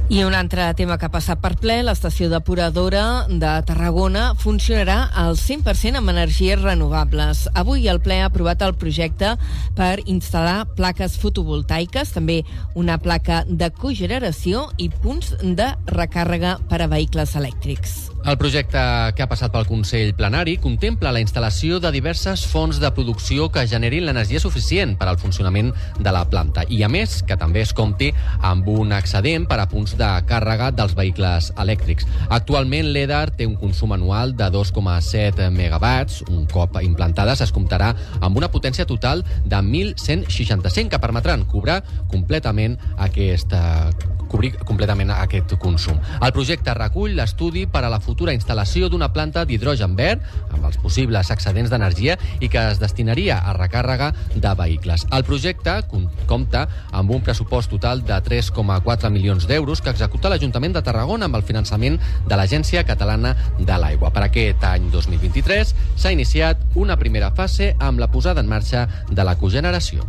I 0.09 0.25
un 0.25 0.35
altre 0.35 0.66
tema 0.76 0.99
que 0.99 1.06
ha 1.06 1.12
passat 1.12 1.40
per 1.40 1.54
ple, 1.56 1.78
l'estació 1.87 2.28
depuradora 2.28 3.25
de 3.30 3.52
Tarragona 3.64 4.32
funcionarà 4.37 5.06
al 5.16 5.38
100% 5.40 6.02
amb 6.02 6.12
energies 6.12 6.61
renovables. 6.61 7.47
Avui 7.56 7.88
el 7.88 8.02
ple 8.04 8.21
ha 8.21 8.28
aprovat 8.28 8.61
el 8.66 8.75
projecte 8.76 9.32
per 9.78 10.02
instal·lar 10.04 10.66
plaques 10.76 11.16
fotovoltaiques, 11.23 12.12
també 12.12 12.42
una 12.75 12.99
placa 13.00 13.44
de 13.49 13.71
cogeneració 13.73 14.68
i 14.76 14.90
punts 14.92 15.37
de 15.40 15.73
recàrrega 15.88 16.59
per 16.68 16.82
a 16.82 16.90
vehicles 16.92 17.38
elèctrics. 17.38 18.02
El 18.23 18.37
projecte 18.38 18.78
que 19.16 19.25
ha 19.25 19.26
passat 19.26 19.50
pel 19.50 19.64
Consell 19.66 20.12
Plenari 20.14 20.52
contempla 20.62 21.11
la 21.11 21.18
instal·lació 21.18 21.80
de 21.82 21.90
diverses 21.90 22.44
fonts 22.47 22.78
de 22.78 22.90
producció 22.94 23.49
que 23.50 23.64
generin 23.66 24.06
l'energia 24.06 24.38
suficient 24.38 24.92
per 25.00 25.09
al 25.11 25.18
funcionament 25.18 25.73
de 25.99 26.12
la 26.14 26.23
planta 26.30 26.62
i, 26.68 26.85
a 26.87 26.90
més, 26.92 27.18
que 27.26 27.35
també 27.40 27.64
es 27.66 27.73
compti 27.75 28.12
amb 28.47 28.68
un 28.71 28.94
excedent 28.94 29.49
per 29.50 29.59
a 29.59 29.66
punts 29.66 29.92
de 29.99 30.09
càrrega 30.29 30.71
dels 30.75 30.95
vehicles 30.99 31.51
elèctrics. 31.61 32.07
Actualment, 32.29 32.91
l'EDAR 32.95 33.31
té 33.37 33.47
un 33.49 33.57
consum 33.61 33.93
anual 33.97 34.37
de 34.37 34.49
2,7 34.53 35.51
megawatts. 35.55 36.23
Un 36.31 36.47
cop 36.51 36.79
implantada, 36.83 37.37
es 37.43 37.53
comptarà 37.53 37.93
amb 38.21 38.37
una 38.39 38.51
potència 38.53 38.87
total 38.87 39.25
de 39.45 39.57
1.165 39.57 40.93
que 40.93 41.03
permetran 41.03 41.47
cobrar 41.51 41.83
completament 42.13 42.79
aquesta 42.97 43.91
cobrir 44.33 44.55
completament 44.65 45.13
aquest 45.13 45.53
consum. 45.61 45.99
El 46.25 46.33
projecte 46.33 46.73
recull 46.79 47.13
l'estudi 47.19 47.67
per 47.69 47.85
a 47.85 47.91
la 47.93 48.01
futura 48.01 48.33
instal·lació 48.33 48.89
d'una 48.89 49.11
planta 49.13 49.45
d'hidrogen 49.49 49.93
verd 49.99 50.25
amb 50.49 50.65
els 50.65 50.79
possibles 50.81 51.31
excedents 51.35 51.71
d'energia 51.71 52.17
i 52.41 52.49
que 52.49 52.63
es 52.73 52.81
destinaria 52.81 53.43
a 53.45 53.53
recàrrega 53.59 54.13
de 54.33 54.55
vehicles. 54.59 55.05
El 55.13 55.27
projecte 55.29 55.77
compta 56.31 56.65
amb 56.91 57.13
un 57.13 57.21
pressupost 57.21 57.71
total 57.75 58.01
de 58.09 58.17
3,4 58.25 59.13
milions 59.13 59.47
d'euros 59.51 59.82
que 59.83 59.93
executa 59.93 60.31
l'Ajuntament 60.33 60.77
de 60.77 60.83
Tarragona 60.87 61.29
amb 61.29 61.39
el 61.39 61.47
finançament 61.47 61.99
de 62.29 62.39
l'Agència 62.39 62.85
Catalana 62.89 63.35
de 63.59 63.79
l'Aigua. 63.79 64.12
Per 64.15 64.25
aquest 64.27 64.65
any 64.69 64.89
2023 64.95 65.75
s'ha 65.97 66.15
iniciat 66.15 66.62
una 66.75 66.97
primera 66.97 67.33
fase 67.37 67.75
amb 67.79 68.03
la 68.03 68.11
posada 68.11 68.41
en 68.41 68.51
marxa 68.51 68.87
de 69.11 69.27
la 69.27 69.37
cogeneració. 69.39 70.07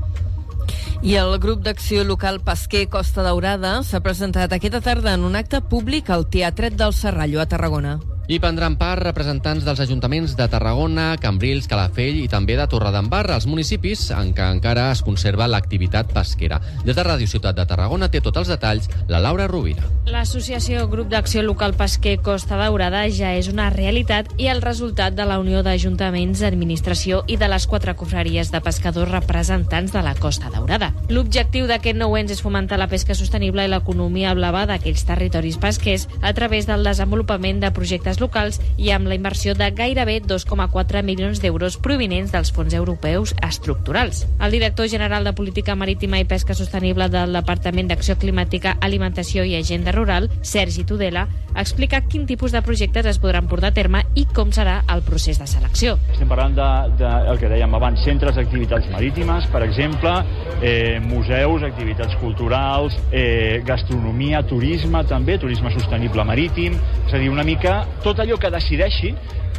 I 1.03 1.17
el 1.19 1.35
grup 1.43 1.65
d'acció 1.65 2.05
local 2.07 2.39
Pesquer 2.45 2.85
Costa 2.87 3.25
Daurada 3.25 3.75
s'ha 3.83 3.99
presentat 4.05 4.55
aquesta 4.55 4.79
tarda 4.79 5.17
en 5.17 5.27
un 5.27 5.35
acte 5.35 5.59
públic 5.59 6.09
al 6.09 6.29
Teatret 6.31 6.79
del 6.79 6.95
Serrallo 6.95 7.43
a 7.43 7.49
Tarragona. 7.51 7.97
Hi 8.23 8.37
prendran 8.39 8.77
part 8.79 9.01
representants 9.03 9.65
dels 9.67 9.81
ajuntaments 9.83 10.37
de 10.39 10.45
Tarragona, 10.47 11.17
Cambrils, 11.19 11.65
Calafell 11.67 12.21
i 12.21 12.29
també 12.31 12.55
de 12.55 12.63
Torredembarra, 12.71 13.35
els 13.35 13.43
municipis 13.51 14.05
en 14.15 14.29
què 14.31 14.45
encara 14.47 14.85
es 14.93 15.01
conserva 15.03 15.49
l'activitat 15.51 16.13
pesquera. 16.15 16.61
Des 16.85 16.95
de 16.95 17.03
Ràdio 17.03 17.27
Ciutat 17.27 17.57
de 17.57 17.65
Tarragona 17.67 18.07
té 18.07 18.21
tots 18.23 18.39
els 18.39 18.53
detalls 18.53 18.87
la 19.11 19.19
Laura 19.19 19.49
Rovira. 19.51 19.83
L'associació 20.07 20.85
Grup 20.87 21.09
d'Acció 21.11 21.43
Local 21.43 21.75
Pesquer 21.75 22.13
Costa 22.23 22.55
Daurada 22.61 23.01
ja 23.11 23.33
és 23.35 23.49
una 23.51 23.65
realitat 23.73 24.31
i 24.39 24.47
el 24.47 24.63
resultat 24.63 25.19
de 25.19 25.27
la 25.27 25.41
unió 25.43 25.59
d'ajuntaments, 25.59 26.45
administració 26.47 27.25
i 27.27 27.35
de 27.35 27.51
les 27.51 27.67
quatre 27.67 27.97
cofreries 27.99 28.53
de 28.55 28.63
pescadors 28.63 29.11
representants 29.11 29.91
de 29.91 30.05
la 30.05 30.15
Costa 30.15 30.47
Daurada. 30.55 30.93
L'objectiu 31.11 31.67
d'aquest 31.67 31.99
nou 31.99 32.15
ens 32.15 32.31
és 32.31 32.43
fomentar 32.43 32.79
la 32.79 32.87
pesca 32.87 33.19
sostenible 33.19 33.67
i 33.67 33.73
l'economia 33.75 34.31
blava 34.31 34.63
d'aquells 34.71 35.03
territoris 35.11 35.59
pesquers 35.59 36.07
a 36.21 36.31
través 36.31 36.71
del 36.71 36.87
desenvolupament 36.87 37.59
de 37.59 37.75
projectes 37.75 38.13
locals 38.23 38.61
i 38.79 38.93
amb 38.95 39.11
la 39.11 39.19
inversió 39.19 39.53
de 39.59 39.69
gairebé 39.75 40.21
2,4 40.23 41.03
milions 41.03 41.43
d'euros 41.43 41.77
provinents 41.77 42.31
dels 42.33 42.53
fons 42.55 42.73
europeus 42.73 43.35
estructurals. 43.43 44.25
El 44.39 44.55
director 44.55 44.89
general 44.89 45.27
de 45.27 45.35
Política 45.35 45.75
Marítima 45.75 46.21
i 46.21 46.27
Pesca 46.29 46.55
Sostenible 46.55 47.09
del 47.11 47.35
Departament 47.35 47.91
d'Acció 47.91 48.17
Climàtica, 48.19 48.77
Alimentació 48.81 49.43
i 49.43 49.57
Agenda 49.59 49.91
Rural, 49.91 50.29
Sergi 50.41 50.85
Tudela, 50.87 51.27
explica 51.55 52.01
quin 52.07 52.25
tipus 52.25 52.51
de 52.51 52.61
projectes 52.65 53.05
es 53.05 53.19
podran 53.21 53.47
portar 53.47 53.71
a 53.71 53.75
terme 53.75 54.03
i 54.17 54.25
com 54.25 54.51
serà 54.55 54.79
el 54.89 55.03
procés 55.05 55.39
de 55.41 55.47
selecció. 55.49 55.97
Estem 56.13 56.29
parlant 56.29 56.55
de, 56.57 56.69
de 56.99 57.11
el 57.31 57.39
que 57.41 57.51
dèiem 57.51 57.75
abans, 57.77 58.01
centres 58.05 58.35
d'activitats 58.37 58.89
marítimes, 58.93 59.47
per 59.53 59.63
exemple, 59.65 60.15
eh, 60.61 60.99
museus, 61.03 61.65
activitats 61.67 62.15
culturals, 62.21 62.97
eh, 63.11 63.61
gastronomia, 63.65 64.43
turisme 64.49 65.03
també, 65.09 65.37
turisme 65.41 65.71
sostenible 65.75 66.25
marítim, 66.27 66.77
és 67.07 67.13
a 67.13 67.21
dir, 67.21 67.29
una 67.29 67.45
mica 67.45 67.83
tot 68.03 68.19
allò 68.19 68.37
que 68.37 68.51
decideixi 68.53 69.13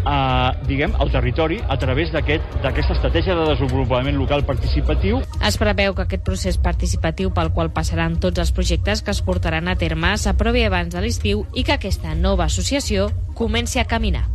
eh, 0.04 0.50
diguem, 0.68 0.94
el 1.00 1.10
territori 1.10 1.60
a 1.68 1.76
través 1.80 2.12
d'aquesta 2.12 2.68
aquest, 2.68 2.92
estratègia 2.96 3.36
de 3.38 3.48
desenvolupament 3.48 4.18
local 4.20 4.44
participatiu. 4.44 5.22
Es 5.44 5.58
preveu 5.60 5.96
que 5.96 6.06
aquest 6.06 6.24
procés 6.26 6.60
participatiu 6.60 7.32
pel 7.34 7.52
qual 7.56 7.72
passaran 7.74 8.20
tots 8.20 8.42
els 8.42 8.52
projectes 8.52 9.02
que 9.02 9.14
es 9.14 9.22
portaran 9.24 9.68
a 9.68 9.76
terme 9.80 10.14
s'aprovi 10.18 10.64
abans 10.68 10.94
de 10.94 11.02
l'estiu 11.04 11.46
i 11.54 11.64
que 11.64 11.76
aquesta 11.78 12.14
nova 12.14 12.48
associació 12.50 13.10
comenci 13.34 13.80
a 13.80 13.88
caminar. 13.88 14.33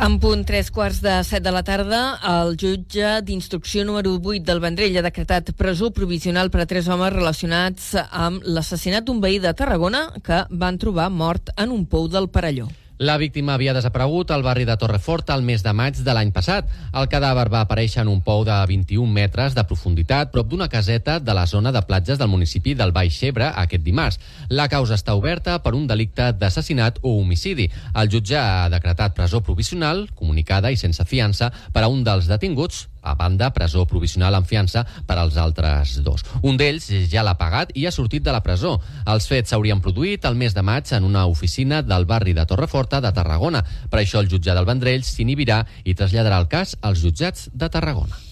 En 0.00 0.14
punt 0.16 0.46
tres 0.48 0.70
quarts 0.72 1.02
de 1.04 1.12
set 1.28 1.44
de 1.44 1.50
la 1.52 1.60
tarda, 1.60 1.98
el 2.24 2.54
jutge 2.56 3.18
d'instrucció 3.20 3.84
número 3.84 4.14
8 4.16 4.46
del 4.48 4.62
Vendrell 4.64 4.96
ha 4.96 5.02
decretat 5.04 5.52
presó 5.60 5.90
provisional 5.92 6.48
per 6.48 6.62
a 6.62 6.66
tres 6.70 6.88
homes 6.88 7.12
relacionats 7.12 7.90
amb 8.08 8.40
l'assassinat 8.48 9.04
d'un 9.04 9.20
veí 9.20 9.36
de 9.44 9.52
Tarragona 9.52 10.06
que 10.24 10.46
van 10.48 10.80
trobar 10.80 11.10
mort 11.12 11.52
en 11.52 11.76
un 11.76 11.84
pou 11.84 12.08
del 12.08 12.30
Parelló. 12.32 12.70
La 13.00 13.16
víctima 13.16 13.54
havia 13.54 13.72
desaparegut 13.72 14.28
al 14.28 14.42
barri 14.44 14.66
de 14.68 14.74
Torrefort 14.76 15.30
el 15.32 15.40
mes 15.40 15.62
de 15.64 15.72
maig 15.72 16.02
de 16.04 16.12
l'any 16.12 16.34
passat. 16.36 16.66
El 16.92 17.06
cadàver 17.08 17.46
va 17.48 17.62
aparèixer 17.64 18.02
en 18.02 18.10
un 18.12 18.18
pou 18.20 18.42
de 18.44 18.58
21 18.68 19.08
metres 19.08 19.56
de 19.56 19.64
profunditat 19.64 20.28
prop 20.34 20.50
d'una 20.50 20.66
caseta 20.68 21.14
de 21.16 21.32
la 21.32 21.46
zona 21.48 21.72
de 21.72 21.80
platges 21.88 22.20
del 22.20 22.28
municipi 22.28 22.74
del 22.76 22.92
Baix 22.92 23.22
Ebre 23.24 23.48
aquest 23.64 23.86
dimarts. 23.88 24.20
La 24.50 24.68
causa 24.68 25.00
està 25.00 25.16
oberta 25.16 25.56
per 25.64 25.72
un 25.78 25.88
delicte 25.88 26.28
d'assassinat 26.36 27.00
o 27.00 27.14
homicidi. 27.22 27.70
El 27.96 28.12
jutge 28.12 28.36
ha 28.36 28.68
decretat 28.68 29.16
presó 29.16 29.40
provisional, 29.40 30.04
comunicada 30.14 30.68
i 30.68 30.76
sense 30.76 31.08
fiança 31.08 31.48
per 31.72 31.86
a 31.86 31.88
un 31.88 32.04
dels 32.04 32.28
detinguts, 32.28 32.89
a 33.02 33.14
banda, 33.14 33.52
presó 33.52 33.86
provisional 33.86 34.34
en 34.34 34.46
fiança 34.46 34.84
per 35.06 35.18
als 35.18 35.36
altres 35.36 35.98
dos. 36.04 36.24
Un 36.42 36.56
d'ells 36.60 36.90
ja 37.10 37.24
l'ha 37.26 37.36
pagat 37.40 37.74
i 37.74 37.86
ha 37.86 37.94
sortit 37.94 38.24
de 38.24 38.32
la 38.34 38.42
presó. 38.44 38.78
Els 39.06 39.28
fets 39.30 39.52
s'haurien 39.52 39.82
produït 39.82 40.24
el 40.28 40.38
mes 40.40 40.54
de 40.54 40.62
maig 40.62 40.92
en 40.96 41.04
una 41.04 41.26
oficina 41.26 41.82
del 41.82 42.06
barri 42.06 42.34
de 42.36 42.46
Torreforta 42.46 43.00
de 43.00 43.12
Tarragona. 43.12 43.64
Per 43.90 44.00
això 44.00 44.20
el 44.20 44.30
jutge 44.30 44.54
del 44.54 44.68
Vendrell 44.68 45.06
s'inhibirà 45.06 45.64
i 45.84 45.94
traslladarà 45.94 46.40
el 46.40 46.50
cas 46.50 46.76
als 46.80 47.04
jutjats 47.04 47.48
de 47.52 47.68
Tarragona. 47.68 48.30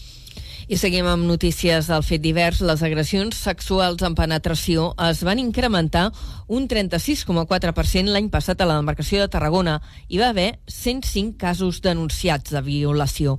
I 0.68 0.76
seguim 0.76 1.06
amb 1.08 1.24
notícies 1.24 1.86
del 1.88 2.02
fet 2.04 2.20
divers. 2.20 2.58
Les 2.60 2.82
agressions 2.84 3.38
sexuals 3.40 4.02
en 4.04 4.12
penetració 4.12 4.90
es 5.06 5.22
van 5.24 5.40
incrementar 5.40 6.10
un 6.52 6.66
36,4% 6.68 8.12
l'any 8.12 8.28
passat 8.28 8.60
a 8.60 8.66
la 8.68 8.76
demarcació 8.76 9.22
de 9.22 9.30
Tarragona. 9.32 9.78
Hi 10.12 10.20
va 10.20 10.28
haver 10.34 10.58
105 10.68 11.38
casos 11.40 11.80
denunciats 11.80 12.52
de 12.52 12.60
violació. 12.60 13.38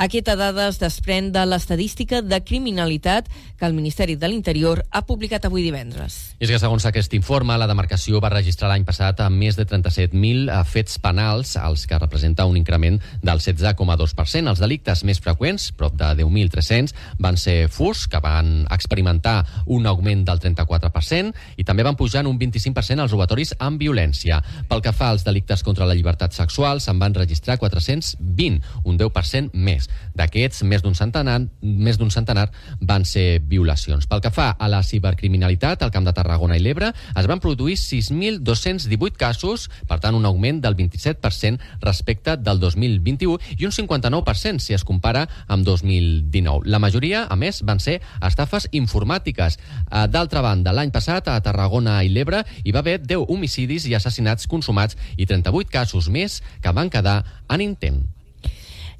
Aquesta 0.00 0.32
dada 0.32 0.64
es 0.70 0.78
desprèn 0.80 1.26
de 1.28 1.42
l'estadística 1.44 2.22
de 2.24 2.38
criminalitat 2.40 3.26
que 3.60 3.66
el 3.68 3.74
Ministeri 3.76 4.14
de 4.16 4.30
l'Interior 4.32 4.78
ha 4.96 5.02
publicat 5.04 5.44
avui 5.44 5.60
divendres. 5.60 6.14
És 6.40 6.48
que, 6.48 6.56
segons 6.56 6.86
aquest 6.88 7.12
informe, 7.18 7.52
la 7.60 7.66
demarcació 7.68 8.16
va 8.24 8.30
registrar 8.32 8.70
l'any 8.70 8.86
passat 8.88 9.20
més 9.28 9.58
de 9.58 9.66
37.000 9.68 10.48
fets 10.64 10.96
penals, 11.04 11.52
els 11.60 11.84
que 11.84 11.98
representa 12.00 12.46
un 12.48 12.56
increment 12.56 12.96
del 13.20 13.42
16,2%. 13.44 14.48
Els 14.48 14.62
delictes 14.64 15.04
més 15.04 15.20
freqüents, 15.20 15.68
prop 15.76 15.98
de 16.00 16.08
10.300, 16.22 16.96
van 17.20 17.36
ser 17.36 17.68
furs, 17.68 18.06
que 18.08 18.22
van 18.24 18.64
experimentar 18.72 19.44
un 19.66 19.84
augment 19.84 20.24
del 20.24 20.40
34%, 20.40 21.36
i 21.60 21.68
també 21.68 21.84
van 21.84 22.00
pujar 22.00 22.24
en 22.24 22.32
un 22.32 22.40
25% 22.40 23.04
els 23.04 23.12
robatoris 23.12 23.52
amb 23.60 23.76
violència. 23.76 24.40
Pel 24.72 24.80
que 24.80 24.96
fa 24.96 25.12
als 25.12 25.28
delictes 25.28 25.60
contra 25.60 25.84
la 25.84 25.92
llibertat 25.92 26.32
sexual, 26.32 26.80
se'n 26.80 27.04
van 27.04 27.20
registrar 27.20 27.60
420, 27.60 28.62
un 28.88 29.04
10% 29.04 29.52
més. 29.52 29.89
D'aquests, 30.16 30.64
més 30.66 30.82
d'un 30.82 30.96
centenar, 30.98 31.38
més 31.62 31.98
d'un 32.00 32.10
centenar 32.10 32.48
van 32.80 33.04
ser 33.08 33.40
violacions. 33.46 34.06
Pel 34.10 34.22
que 34.24 34.32
fa 34.34 34.50
a 34.58 34.68
la 34.68 34.82
cibercriminalitat, 34.82 35.82
al 35.82 35.92
Camp 35.94 36.06
de 36.06 36.14
Tarragona 36.16 36.58
i 36.58 36.62
l'Ebre, 36.64 36.90
es 36.90 37.28
van 37.30 37.42
produir 37.42 37.76
6.218 37.78 39.16
casos, 39.20 39.68
per 39.88 40.00
tant, 40.02 40.18
un 40.18 40.26
augment 40.26 40.60
del 40.64 40.76
27% 40.76 41.60
respecte 41.84 42.36
del 42.36 42.60
2021 42.60 43.38
i 43.58 43.68
un 43.68 43.74
59% 43.74 44.60
si 44.60 44.74
es 44.76 44.84
compara 44.84 45.26
amb 45.46 45.64
2019. 45.66 46.68
La 46.70 46.82
majoria, 46.82 47.24
a 47.30 47.36
més, 47.36 47.62
van 47.66 47.80
ser 47.80 48.00
estafes 48.26 48.68
informàtiques. 48.76 49.58
Eh, 49.58 50.06
d'altra 50.10 50.44
banda, 50.44 50.74
l'any 50.76 50.92
passat, 50.94 51.28
a 51.28 51.40
Tarragona 51.44 52.00
i 52.04 52.12
l'Ebre, 52.12 52.44
hi 52.64 52.74
va 52.74 52.84
haver 52.84 53.00
10 53.02 53.28
homicidis 53.30 53.86
i 53.86 53.96
assassinats 53.96 54.48
consumats 54.50 54.98
i 55.16 55.26
38 55.26 55.70
casos 55.70 56.10
més 56.10 56.40
que 56.62 56.74
van 56.76 56.90
quedar 56.90 57.22
en 57.48 57.62
intent. 57.64 58.02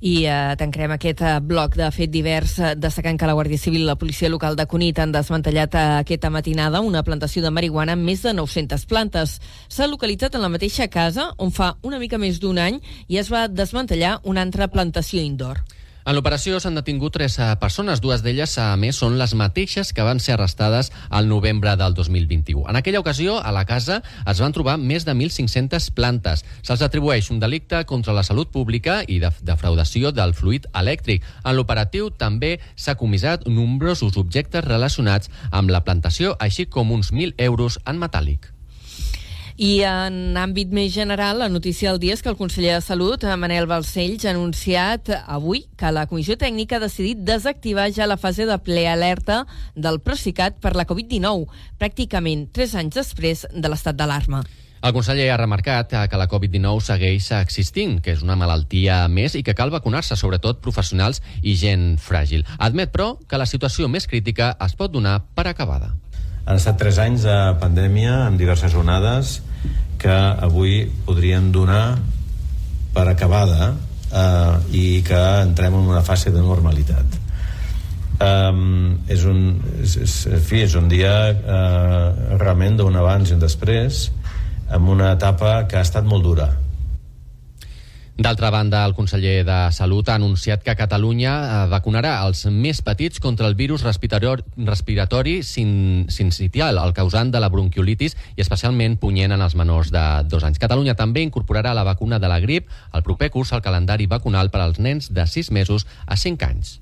I 0.00 0.24
eh, 0.24 0.34
tancarem 0.56 0.94
aquest 0.94 1.20
eh, 1.20 1.34
bloc 1.44 1.74
de 1.76 1.90
fet 1.92 2.08
divers 2.12 2.54
eh, 2.58 2.70
destacant 2.72 3.18
que 3.20 3.26
la 3.28 3.34
Guàrdia 3.36 3.60
Civil 3.60 3.82
i 3.82 3.88
la 3.88 3.98
policia 4.00 4.30
local 4.32 4.56
de 4.56 4.64
Cunit 4.64 4.98
han 4.98 5.12
desmantellat 5.12 5.76
eh, 5.76 5.82
aquesta 6.00 6.30
matinada 6.32 6.80
una 6.80 7.02
plantació 7.04 7.42
de 7.44 7.50
marihuana 7.52 7.98
amb 7.98 8.08
més 8.08 8.24
de 8.24 8.32
900 8.32 8.86
plantes. 8.88 9.36
S'ha 9.68 9.90
localitzat 9.90 10.38
en 10.38 10.46
la 10.46 10.48
mateixa 10.48 10.88
casa 10.88 11.34
on 11.36 11.52
fa 11.52 11.74
una 11.84 12.00
mica 12.00 12.16
més 12.16 12.40
d'un 12.40 12.56
any 12.58 12.80
i 13.08 13.20
es 13.20 13.28
va 13.28 13.44
desmantellar 13.48 14.22
una 14.24 14.40
altra 14.40 14.72
plantació 14.72 15.20
indoor. 15.20 15.60
En 16.08 16.16
l'operació 16.16 16.56
s'han 16.60 16.78
detingut 16.78 17.12
tres 17.12 17.34
eh, 17.38 17.46
persones, 17.60 18.00
dues 18.00 18.22
d'elles, 18.24 18.54
a 18.58 18.72
més, 18.80 18.96
són 18.96 19.18
les 19.20 19.34
mateixes 19.36 19.92
que 19.92 20.04
van 20.06 20.20
ser 20.22 20.32
arrestades 20.36 20.88
al 21.10 21.28
novembre 21.28 21.74
del 21.76 21.92
2021. 21.94 22.64
En 22.70 22.78
aquella 22.80 23.02
ocasió, 23.02 23.36
a 23.36 23.52
la 23.52 23.66
casa, 23.68 24.00
es 24.24 24.40
van 24.40 24.54
trobar 24.56 24.78
més 24.80 25.04
de 25.04 25.12
1.500 25.12 25.90
plantes. 25.96 26.44
Se'ls 26.62 26.84
atribueix 26.86 27.28
un 27.34 27.42
delicte 27.42 27.82
contra 27.84 28.14
la 28.16 28.24
salut 28.24 28.48
pública 28.54 29.02
i 29.06 29.18
de 29.20 29.32
defraudació 29.44 30.12
del 30.16 30.32
fluid 30.34 30.70
elèctric. 30.72 31.26
En 31.44 31.58
l'operatiu 31.58 32.08
també 32.10 32.56
s'ha 32.76 32.96
comissat 32.96 33.44
nombrosos 33.48 34.16
objectes 34.16 34.64
relacionats 34.64 35.28
amb 35.50 35.68
la 35.70 35.84
plantació, 35.84 36.32
així 36.40 36.64
com 36.64 36.96
uns 36.96 37.12
1.000 37.12 37.36
euros 37.50 37.78
en 37.84 38.00
metàl·lic. 38.00 38.59
I 39.60 39.82
en 39.84 40.38
àmbit 40.40 40.70
més 40.72 40.88
general, 40.94 41.42
la 41.42 41.50
notícia 41.52 41.90
del 41.90 41.98
dia 42.00 42.14
és 42.16 42.22
que 42.24 42.30
el 42.32 42.38
conseller 42.38 42.78
de 42.78 42.80
Salut, 42.80 43.26
Manel 43.36 43.66
Balcells, 43.68 44.24
ha 44.24 44.32
anunciat 44.32 45.10
avui 45.20 45.66
que 45.76 45.90
la 45.92 46.06
Comissió 46.08 46.38
Tècnica 46.40 46.78
ha 46.78 46.80
decidit 46.86 47.20
desactivar 47.28 47.90
ja 47.92 48.08
la 48.08 48.16
fase 48.16 48.48
de 48.48 48.56
ple 48.64 48.86
alerta 48.88 49.42
del 49.76 50.00
Procicat 50.00 50.56
per 50.64 50.72
la 50.80 50.88
Covid-19, 50.88 51.44
pràcticament 51.76 52.48
tres 52.56 52.72
anys 52.72 53.02
després 53.02 53.44
de 53.52 53.68
l'estat 53.68 54.00
d'alarma. 54.00 54.40
El 54.80 54.96
conseller 54.96 55.28
ha 55.28 55.36
remarcat 55.36 55.92
que 56.08 56.24
la 56.24 56.30
Covid-19 56.32 56.80
segueix 56.80 57.28
existint, 57.36 57.98
que 58.00 58.16
és 58.16 58.24
una 58.24 58.40
malaltia 58.40 59.02
més 59.12 59.36
i 59.36 59.44
que 59.44 59.52
cal 59.52 59.68
vacunar-se, 59.68 60.16
sobretot 60.16 60.64
professionals 60.64 61.20
i 61.42 61.52
gent 61.52 61.98
fràgil. 62.00 62.48
Admet, 62.56 62.96
però, 62.96 63.18
que 63.28 63.36
la 63.36 63.44
situació 63.44 63.92
més 63.92 64.08
crítica 64.08 64.54
es 64.56 64.72
pot 64.72 64.88
donar 64.88 65.20
per 65.36 65.50
acabada. 65.52 65.98
Han 66.50 66.58
estat 66.58 66.80
tres 66.80 66.96
anys 66.98 67.22
de 67.22 67.34
pandèmia 67.62 68.24
amb 68.24 68.40
diverses 68.40 68.72
onades 68.74 69.36
que 70.02 70.14
avui 70.42 70.80
podríem 71.06 71.52
donar 71.54 72.00
per 72.90 73.04
acabada 73.06 73.68
eh, 73.70 74.56
i 74.74 74.82
que 75.06 75.20
entrem 75.44 75.76
en 75.78 75.92
una 75.92 76.02
fase 76.02 76.32
de 76.34 76.42
normalitat. 76.42 77.14
Um, 78.20 78.98
és, 79.06 79.22
un, 79.30 79.60
és, 79.78 79.94
és, 80.02 80.16
en 80.26 80.42
fi, 80.44 80.64
és 80.66 80.74
un 80.76 80.90
dia 80.90 81.12
uh, 81.30 82.34
realment 82.34 82.74
d'un 82.82 82.98
abans 82.98 83.30
i 83.30 83.36
un 83.38 83.40
després 83.40 84.02
amb 84.74 84.90
una 84.92 85.14
etapa 85.14 85.54
que 85.70 85.78
ha 85.78 85.86
estat 85.86 86.04
molt 86.04 86.26
dura 86.26 86.50
D'altra 88.20 88.50
banda, 88.50 88.82
el 88.84 88.92
conseller 88.92 89.46
de 89.48 89.54
Salut 89.72 90.10
ha 90.10 90.18
anunciat 90.18 90.60
que 90.60 90.74
Catalunya 90.76 91.30
eh, 91.40 91.60
vacunarà 91.72 92.18
els 92.26 92.42
més 92.52 92.82
petits 92.84 93.16
contra 93.16 93.48
el 93.48 93.54
virus 93.56 93.80
respiratori, 93.80 95.38
sin, 95.40 95.70
sincitial, 96.12 96.76
el 96.84 96.92
causant 96.92 97.32
de 97.32 97.40
la 97.40 97.48
bronquiolitis 97.48 98.18
i 98.36 98.44
especialment 98.44 98.98
punyent 99.00 99.32
en 99.32 99.40
els 99.40 99.56
menors 99.56 99.88
de 99.94 100.04
dos 100.28 100.44
anys. 100.44 100.60
Catalunya 100.60 100.98
també 101.00 101.24
incorporarà 101.24 101.72
la 101.72 101.86
vacuna 101.88 102.20
de 102.20 102.28
la 102.28 102.42
grip 102.44 102.68
al 102.92 103.06
proper 103.08 103.30
curs 103.32 103.54
al 103.56 103.64
calendari 103.64 104.04
vacunal 104.04 104.52
per 104.52 104.66
als 104.66 104.76
nens 104.84 105.08
de 105.16 105.24
6 105.24 105.48
mesos 105.56 105.88
a 106.04 106.20
5 106.20 106.44
anys. 106.44 106.76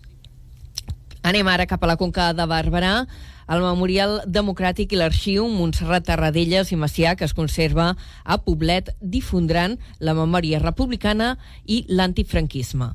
Anem 1.23 1.47
ara 1.47 1.71
cap 1.71 1.87
a 1.87 1.93
la 1.93 2.01
Conca 2.03 2.33
de 2.35 2.51
Barberà 2.51 3.05
el 3.49 3.65
Memorial 3.65 4.21
Democràtic 4.29 4.93
i 4.93 5.01
l'Arxiu 5.01 5.47
Montserrat 5.49 6.07
Tarradellas 6.09 6.73
i 6.73 6.79
Macià, 6.81 7.15
que 7.17 7.25
es 7.25 7.35
conserva 7.37 7.95
a 8.25 8.39
Poblet, 8.45 8.93
difondran 9.01 9.79
la 10.01 10.15
memòria 10.15 10.61
republicana 10.63 11.37
i 11.65 11.85
l'antifranquisme. 11.89 12.93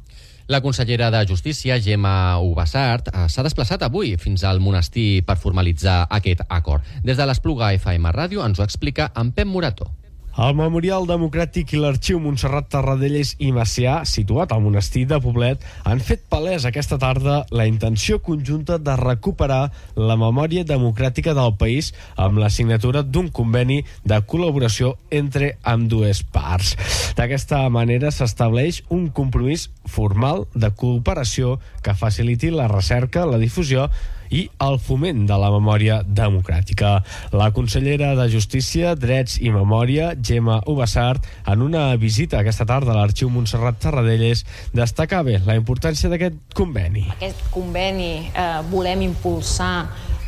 La 0.48 0.60
consellera 0.62 1.10
de 1.10 1.24
Justícia, 1.25 1.79
Gemma 1.79 2.38
Ubassart, 2.43 3.07
eh, 3.07 3.27
s'ha 3.29 3.45
desplaçat 3.48 3.81
avui 3.88 4.17
fins 4.19 4.43
al 4.43 4.60
monestir 4.60 5.24
per 5.25 5.38
formalitzar 5.39 6.03
aquest 6.10 6.43
acord. 6.50 6.83
Des 7.03 7.17
de 7.17 7.25
l'Espluga 7.25 7.72
FM 7.74 8.12
Ràdio 8.12 8.45
ens 8.45 8.60
ho 8.60 8.63
explica 8.63 9.12
en 9.15 9.31
Pep 9.31 9.48
Morató. 9.48 9.89
El 10.33 10.55
Memorial 10.57 11.03
Democràtic 11.05 11.75
i 11.75 11.77
l'Arxiu 11.77 12.17
Montserrat 12.17 12.65
Tarradellas 12.73 13.35
i 13.45 13.51
Macià, 13.53 13.99
situat 14.09 14.49
al 14.49 14.63
monestir 14.65 15.03
de 15.05 15.19
Poblet, 15.21 15.61
han 15.85 15.99
fet 16.01 16.23
palès 16.25 16.65
aquesta 16.65 16.97
tarda 16.97 17.43
la 17.53 17.67
intenció 17.69 18.17
conjunta 18.17 18.79
de 18.81 18.95
recuperar 18.97 19.67
la 19.93 20.15
memòria 20.17 20.63
democràtica 20.65 21.35
del 21.37 21.53
país 21.61 21.91
amb 22.17 22.41
la 22.41 22.49
signatura 22.49 23.03
d'un 23.05 23.29
conveni 23.29 23.83
de 24.09 24.19
col·laboració 24.25 24.95
entre 25.13 25.51
amb 25.61 25.85
dues 25.91 26.23
parts. 26.25 26.73
D'aquesta 27.13 27.61
manera 27.69 28.09
s'estableix 28.09 28.81
un 28.89 29.11
compromís 29.13 29.67
formal 29.85 30.47
de 30.57 30.73
cooperació 30.73 31.59
que 31.85 31.93
faciliti 31.93 32.49
la 32.49 32.65
recerca, 32.73 33.29
la 33.29 33.37
difusió 33.37 33.91
i 34.33 34.47
el 34.65 34.79
foment 34.81 35.25
de 35.29 35.37
la 35.37 35.51
memòria 35.53 36.01
democràtica. 36.03 36.95
La 37.35 37.51
consellera 37.55 38.13
de 38.17 38.27
Justícia, 38.33 38.95
Drets 38.97 39.37
i 39.41 39.53
Memòria, 39.53 40.13
Gemma 40.17 40.59
Ubassart, 40.69 41.27
en 41.53 41.61
una 41.61 41.85
visita 42.01 42.41
aquesta 42.41 42.65
tarda 42.69 42.93
a 42.93 42.97
l'Arxiu 42.97 43.29
Montserrat 43.29 43.77
Tarradellas, 43.83 44.43
destacava 44.73 45.37
la 45.45 45.57
importància 45.59 46.09
d'aquest 46.11 46.39
conveni. 46.57 47.05
Aquest 47.17 47.45
conveni 47.53 48.11
eh, 48.33 48.49
volem 48.73 49.05
impulsar 49.05 49.75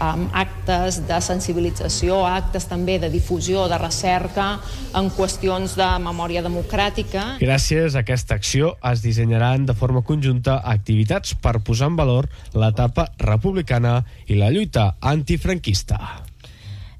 amb 0.03 0.33
actes 0.35 0.99
de 1.07 1.19
sensibilització, 1.23 2.19
actes 2.27 2.67
també 2.67 2.97
de 2.99 3.09
difusió, 3.13 3.67
de 3.71 3.79
recerca 3.79 4.47
en 4.97 5.09
qüestions 5.15 5.77
de 5.79 5.87
memòria 6.03 6.43
democràtica. 6.45 7.35
Gràcies 7.41 7.95
a 7.95 8.03
aquesta 8.03 8.35
acció 8.35 8.75
es 8.91 9.03
dissenyaran 9.05 9.65
de 9.65 9.75
forma 9.77 10.03
conjunta 10.03 10.59
activitats 10.63 11.35
per 11.39 11.59
posar 11.63 11.91
en 11.93 11.99
valor 11.99 12.29
l'etapa 12.53 13.09
republicana 13.21 14.01
i 14.27 14.39
la 14.39 14.51
lluita 14.51 14.95
antifranquista. 15.01 15.99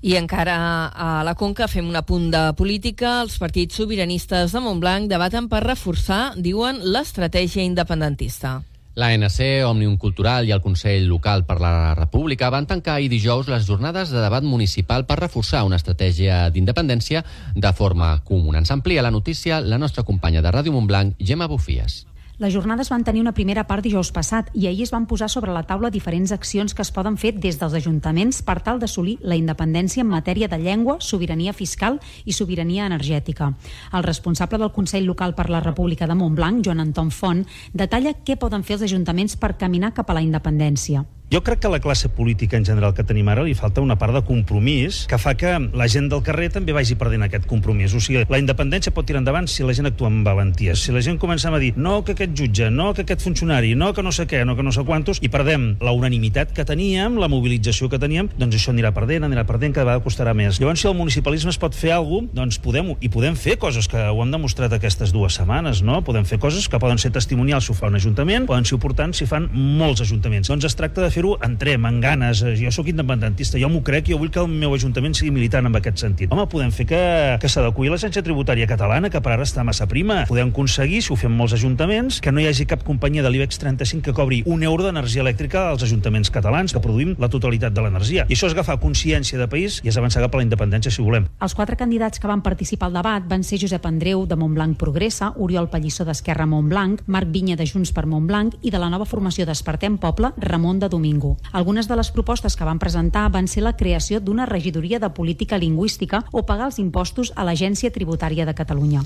I 0.06 0.14
encara 0.20 0.56
a 0.94 1.24
la 1.26 1.34
Conca 1.34 1.66
fem 1.66 1.88
un 1.90 1.98
apunt 1.98 2.28
de 2.30 2.44
política. 2.54 3.24
Els 3.24 3.40
partits 3.42 3.80
sobiranistes 3.80 4.54
de 4.54 4.62
Montblanc 4.62 5.10
debaten 5.10 5.50
per 5.50 5.64
reforçar, 5.66 6.36
diuen, 6.38 6.84
l'estratègia 6.94 7.66
independentista. 7.66 8.60
L'ANC, 8.96 9.42
Òmnium 9.68 9.98
Cultural 10.00 10.48
i 10.48 10.54
el 10.56 10.62
Consell 10.64 11.10
Local 11.12 11.44
per 11.44 11.58
la 11.60 11.92
República 11.98 12.48
van 12.54 12.68
tancar 12.70 12.96
ahir 12.96 13.10
dijous 13.12 13.50
les 13.52 13.68
jornades 13.68 14.14
de 14.14 14.24
debat 14.24 14.48
municipal 14.48 15.04
per 15.04 15.20
reforçar 15.20 15.66
una 15.68 15.76
estratègia 15.76 16.46
d'independència 16.48 17.26
de 17.56 17.74
forma 17.76 18.14
comuna. 18.24 18.64
Ens 18.64 18.72
amplia 18.72 19.04
la 19.04 19.12
notícia 19.12 19.60
la 19.60 19.78
nostra 19.78 20.08
companya 20.08 20.42
de 20.42 20.56
Ràdio 20.56 20.72
Montblanc, 20.72 21.20
Gemma 21.20 21.52
Bufies. 21.52 22.06
Les 22.38 22.52
jornades 22.52 22.90
van 22.92 23.04
tenir 23.08 23.22
una 23.24 23.32
primera 23.32 23.64
part 23.64 23.80
dijous 23.86 24.10
passat 24.12 24.50
i 24.52 24.66
ahir 24.68 24.84
es 24.84 24.92
van 24.92 25.06
posar 25.08 25.30
sobre 25.32 25.54
la 25.56 25.62
taula 25.64 25.88
diferents 25.88 26.34
accions 26.36 26.74
que 26.76 26.84
es 26.84 26.92
poden 26.92 27.16
fer 27.16 27.32
des 27.40 27.56
dels 27.62 27.78
ajuntaments 27.80 28.42
per 28.44 28.58
tal 28.60 28.82
d'assolir 28.82 29.16
la 29.22 29.38
independència 29.40 30.04
en 30.04 30.12
matèria 30.12 30.50
de 30.52 30.60
llengua, 30.60 30.98
sobirania 31.00 31.54
fiscal 31.54 32.02
i 32.26 32.36
sobirania 32.36 32.90
energètica. 32.92 33.54
El 33.94 34.04
responsable 34.04 34.60
del 34.60 34.74
Consell 34.76 35.08
Local 35.08 35.32
per 35.34 35.50
la 35.50 35.64
República 35.64 36.08
de 36.12 36.16
Montblanc, 36.20 36.60
Joan 36.66 36.84
Anton 36.84 37.12
Font, 37.12 37.46
detalla 37.72 38.18
què 38.26 38.36
poden 38.36 38.68
fer 38.68 38.82
els 38.82 38.90
ajuntaments 38.92 39.40
per 39.40 39.56
caminar 39.56 39.94
cap 39.96 40.12
a 40.12 40.20
la 40.20 40.26
independència. 40.28 41.06
Jo 41.32 41.42
crec 41.42 41.58
que 41.60 41.70
la 41.70 41.80
classe 41.80 42.08
política 42.08 42.56
en 42.56 42.66
general 42.66 42.94
que 42.94 43.04
tenim 43.04 43.26
ara 43.34 43.42
li 43.42 43.56
falta 43.58 43.82
una 43.82 43.96
part 43.98 44.14
de 44.14 44.22
compromís 44.22 45.08
que 45.10 45.18
fa 45.18 45.32
que 45.34 45.56
la 45.74 45.88
gent 45.90 46.06
del 46.12 46.22
carrer 46.22 46.52
també 46.54 46.74
vagi 46.76 46.94
perdent 46.96 47.26
aquest 47.26 47.48
compromís. 47.50 47.96
O 47.98 48.00
sigui, 48.00 48.22
la 48.30 48.38
independència 48.38 48.94
pot 48.94 49.08
tirar 49.10 49.24
endavant 49.24 49.48
si 49.50 49.66
la 49.66 49.74
gent 49.74 49.90
actua 49.90 50.12
amb 50.12 50.22
valentia. 50.28 50.76
Si 50.78 50.94
la 50.94 51.02
gent 51.02 51.18
comença 51.18 51.50
a 51.50 51.60
dir 51.60 51.72
no 51.82 52.04
que 52.06 52.14
aquest 52.14 52.36
jutge, 52.38 52.70
no 52.70 52.94
que 52.94 53.02
aquest 53.02 53.26
funcionari, 53.26 53.74
no 53.74 53.92
que 53.98 54.04
no 54.06 54.12
sé 54.14 54.28
què, 54.30 54.44
no 54.46 54.56
que 54.56 54.62
no 54.62 54.72
sé 54.72 54.84
quantos, 54.86 55.18
i 55.26 55.32
perdem 55.34 55.66
la 55.82 55.96
unanimitat 55.98 56.54
que 56.54 56.64
teníem, 56.64 57.18
la 57.18 57.28
mobilització 57.28 57.90
que 57.90 57.98
teníem, 57.98 58.30
doncs 58.38 58.60
això 58.60 58.70
anirà 58.76 58.94
perdent, 58.94 59.26
anirà 59.26 59.48
perdent, 59.50 59.74
cada 59.74 59.90
vegada 59.90 60.06
costarà 60.06 60.38
més. 60.38 60.62
Llavors, 60.62 60.86
si 60.86 60.88
el 60.88 60.94
municipalisme 60.94 61.50
es 61.50 61.58
pot 61.58 61.74
fer 61.74 61.96
alguna 61.98 62.30
cosa, 62.30 62.36
doncs 62.36 62.62
podem, 62.62 62.94
i 63.02 63.10
podem 63.10 63.34
fer 63.34 63.58
coses 63.58 63.90
que 63.90 63.98
ho 63.98 64.22
hem 64.22 64.30
demostrat 64.32 64.78
aquestes 64.78 65.10
dues 65.16 65.40
setmanes, 65.40 65.82
no? 65.82 66.04
Podem 66.06 66.30
fer 66.30 66.38
coses 66.38 66.70
que 66.70 66.80
poden 66.80 67.02
ser 67.02 67.10
testimonials 67.16 67.66
si 67.66 67.74
ho 67.74 67.76
fa 67.76 67.90
un 67.90 67.98
ajuntament, 67.98 68.46
poden 68.46 68.68
ser 68.68 68.78
importants 68.78 69.18
si 69.18 69.26
fan 69.26 69.50
molts 69.52 70.06
ajuntaments. 70.06 70.52
Doncs 70.52 70.70
es 70.70 70.78
tracta 70.78 71.02
de 71.02 71.15
fer-ho, 71.16 71.36
entrem, 71.46 71.86
amb 71.88 72.04
ganes, 72.04 72.42
eh, 72.44 72.56
jo 72.60 72.72
sóc 72.76 72.90
independentista, 72.92 73.60
jo 73.62 73.70
m'ho 73.72 73.82
crec, 73.86 74.10
jo 74.12 74.20
vull 74.20 74.32
que 74.34 74.42
el 74.44 74.52
meu 74.52 74.76
ajuntament 74.76 75.16
sigui 75.16 75.32
militant 75.36 75.70
en 75.70 75.80
aquest 75.80 76.04
sentit. 76.04 76.32
Home, 76.34 76.48
podem 76.52 76.74
fer 76.76 76.88
que, 76.90 77.02
que 77.42 77.52
s'adequi 77.52 77.90
l'agència 77.92 78.24
tributària 78.26 78.68
catalana, 78.68 79.12
que 79.14 79.22
per 79.24 79.36
ara 79.36 79.46
està 79.48 79.64
massa 79.64 79.88
prima. 79.88 80.24
Podem 80.30 80.52
aconseguir, 80.52 81.02
si 81.06 81.14
ho 81.14 81.20
fem 81.20 81.34
molts 81.36 81.56
ajuntaments, 81.58 82.20
que 82.22 82.34
no 82.34 82.44
hi 82.44 82.50
hagi 82.50 82.68
cap 82.70 82.84
companyia 82.88 83.24
de 83.24 83.32
l'IBEX 83.32 83.60
35 83.62 84.06
que 84.06 84.16
cobri 84.16 84.42
un 84.46 84.64
euro 84.64 84.84
d'energia 84.86 85.24
elèctrica 85.24 85.70
als 85.72 85.86
ajuntaments 85.88 86.32
catalans, 86.34 86.74
que 86.74 86.82
produïm 86.84 87.16
la 87.22 87.30
totalitat 87.32 87.74
de 87.76 87.86
l'energia. 87.86 88.26
I 88.28 88.36
això 88.36 88.50
és 88.50 88.56
agafar 88.58 88.80
consciència 88.82 89.40
de 89.40 89.48
país 89.52 89.80
i 89.84 89.92
és 89.92 89.98
avançar 89.98 90.24
cap 90.26 90.36
a 90.36 90.42
la 90.42 90.46
independència, 90.48 90.92
si 90.92 91.06
volem. 91.06 91.30
Els 91.42 91.56
quatre 91.56 91.78
candidats 91.80 92.20
que 92.20 92.30
van 92.30 92.44
participar 92.46 92.90
al 92.90 93.00
debat 93.00 93.30
van 93.30 93.44
ser 93.44 93.60
Josep 93.62 93.86
Andreu, 93.88 94.26
de 94.26 94.36
Montblanc 94.40 94.78
Progressa, 94.82 95.32
Oriol 95.42 95.70
Pallissó 95.72 96.06
d'Esquerra 96.08 96.48
Montblanc, 96.50 97.06
Marc 97.08 97.32
Vinya 97.32 97.56
de 97.56 97.68
Junts 97.70 97.94
per 97.96 98.06
Montblanc 98.10 98.60
i 98.64 98.74
de 98.74 98.82
la 98.82 98.90
nova 98.92 99.08
formació 99.08 99.46
Despertem 99.48 99.98
Poble, 100.02 100.34
Ramon 100.38 100.80
de 100.82 100.90
Domingo. 101.06 101.38
Algunes 101.52 101.88
de 101.88 101.96
les 101.96 102.10
propostes 102.10 102.56
que 102.58 102.66
van 102.66 102.82
presentar 102.82 103.28
van 103.30 103.48
ser 103.48 103.62
la 103.62 103.76
creació 103.78 104.20
d'una 104.20 104.48
regidoria 104.50 105.00
de 105.00 105.12
política 105.14 105.60
lingüística 105.62 106.24
o 106.32 106.46
pagar 106.50 106.72
els 106.72 106.82
impostos 106.82 107.32
a 107.36 107.46
l'Agència 107.46 107.94
Tributària 107.94 108.50
de 108.50 108.58
Catalunya. 108.58 109.06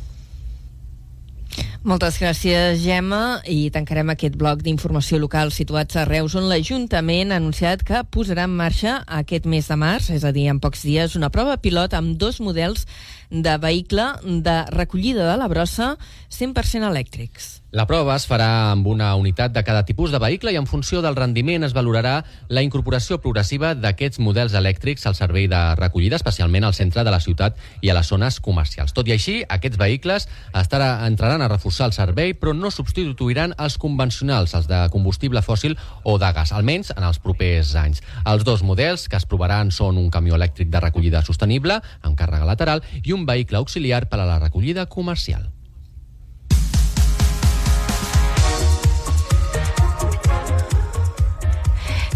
Moltes 1.83 2.17
gràcies, 2.19 2.81
Gemma. 2.83 3.39
I 3.47 3.69
tancarem 3.71 4.11
aquest 4.11 4.35
bloc 4.39 4.63
d'informació 4.65 5.19
local 5.21 5.53
situats 5.55 5.95
a 5.95 6.03
Reus, 6.09 6.35
on 6.35 6.49
l'Ajuntament 6.51 7.31
ha 7.31 7.39
anunciat 7.39 7.85
que 7.87 8.03
posarà 8.11 8.47
en 8.49 8.57
marxa 8.57 8.99
aquest 9.19 9.47
mes 9.47 9.69
de 9.69 9.79
març, 9.79 10.09
és 10.15 10.25
a 10.27 10.33
dir, 10.35 10.49
en 10.51 10.59
pocs 10.59 10.83
dies, 10.83 11.15
una 11.15 11.31
prova 11.31 11.55
pilot 11.63 11.95
amb 11.95 12.17
dos 12.19 12.41
models 12.43 12.85
de 13.29 13.57
vehicle 13.61 14.09
de 14.23 14.57
recollida 14.73 15.31
de 15.31 15.37
la 15.37 15.47
brossa 15.47 15.95
100% 16.33 16.89
elèctrics. 16.89 17.59
La 17.69 17.85
prova 17.85 18.15
es 18.17 18.23
farà 18.25 18.71
amb 18.71 18.87
una 18.89 19.11
unitat 19.13 19.53
de 19.53 19.61
cada 19.61 19.83
tipus 19.85 20.09
de 20.09 20.17
vehicle 20.17 20.49
i 20.49 20.57
en 20.57 20.65
funció 20.65 21.03
del 21.05 21.13
rendiment 21.13 21.61
es 21.67 21.75
valorarà 21.77 22.15
la 22.49 22.63
incorporació 22.65 23.19
progressiva 23.21 23.75
d'aquests 23.77 24.17
models 24.25 24.55
elèctrics 24.57 25.05
al 25.05 25.13
servei 25.13 25.45
de 25.51 25.59
recollida, 25.77 26.17
especialment 26.17 26.65
al 26.65 26.73
centre 26.73 27.03
de 27.05 27.13
la 27.13 27.21
ciutat 27.21 27.61
i 27.85 27.91
a 27.91 27.97
les 27.99 28.09
zones 28.09 28.39
comercials. 28.41 28.95
Tot 28.97 29.05
i 29.05 29.13
així, 29.13 29.43
aquests 29.45 29.77
vehicles 29.77 30.25
estarà, 30.49 31.05
entraran 31.05 31.45
a 31.45 31.48
reforçar 31.49 31.89
el 31.89 31.95
servei, 31.97 32.33
però 32.37 32.53
no 32.55 32.71
substituiran 32.71 33.55
els 33.57 33.77
convencionals, 33.81 34.55
els 34.57 34.69
de 34.69 34.79
combustible 34.93 35.43
fòssil 35.45 35.75
o 36.03 36.17
de 36.21 36.31
gas, 36.35 36.53
almenys 36.55 36.93
en 36.95 37.05
els 37.09 37.19
propers 37.19 37.75
anys. 37.79 38.03
Els 38.25 38.47
dos 38.47 38.63
models 38.63 39.07
que 39.09 39.19
es 39.19 39.27
provaran 39.29 39.73
són 39.75 39.99
un 40.01 40.09
camió 40.13 40.39
elèctric 40.39 40.71
de 40.71 40.83
recollida 40.87 41.25
sostenible, 41.25 41.81
amb 42.01 42.17
càrrega 42.19 42.47
lateral, 42.47 42.83
i 43.03 43.13
un 43.13 43.25
vehicle 43.29 43.59
auxiliar 43.59 44.05
per 44.09 44.21
a 44.21 44.29
la 44.29 44.39
recollida 44.39 44.87
comercial. 44.87 45.49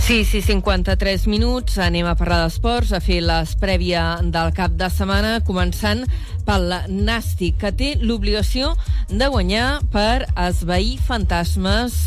Sí, 0.04 0.26
sí, 0.26 0.42
53 0.42 1.28
minuts. 1.32 1.78
Anem 1.80 2.10
a 2.12 2.18
parlar 2.20 2.42
d'esports, 2.42 2.90
a 2.92 3.00
fer 3.00 3.22
les 3.24 3.54
prèvia 3.56 4.02
del 4.20 4.52
cap 4.52 4.76
de 4.76 4.90
setmana, 4.92 5.38
començant 5.48 6.04
pel 6.44 6.76
Nàstic, 6.92 7.56
que 7.62 7.72
té 7.72 7.94
l'obligació 8.02 8.74
de 9.08 9.30
guanyar 9.32 9.80
per 9.96 10.26
esvair 10.36 10.98
fantasmes 11.08 12.02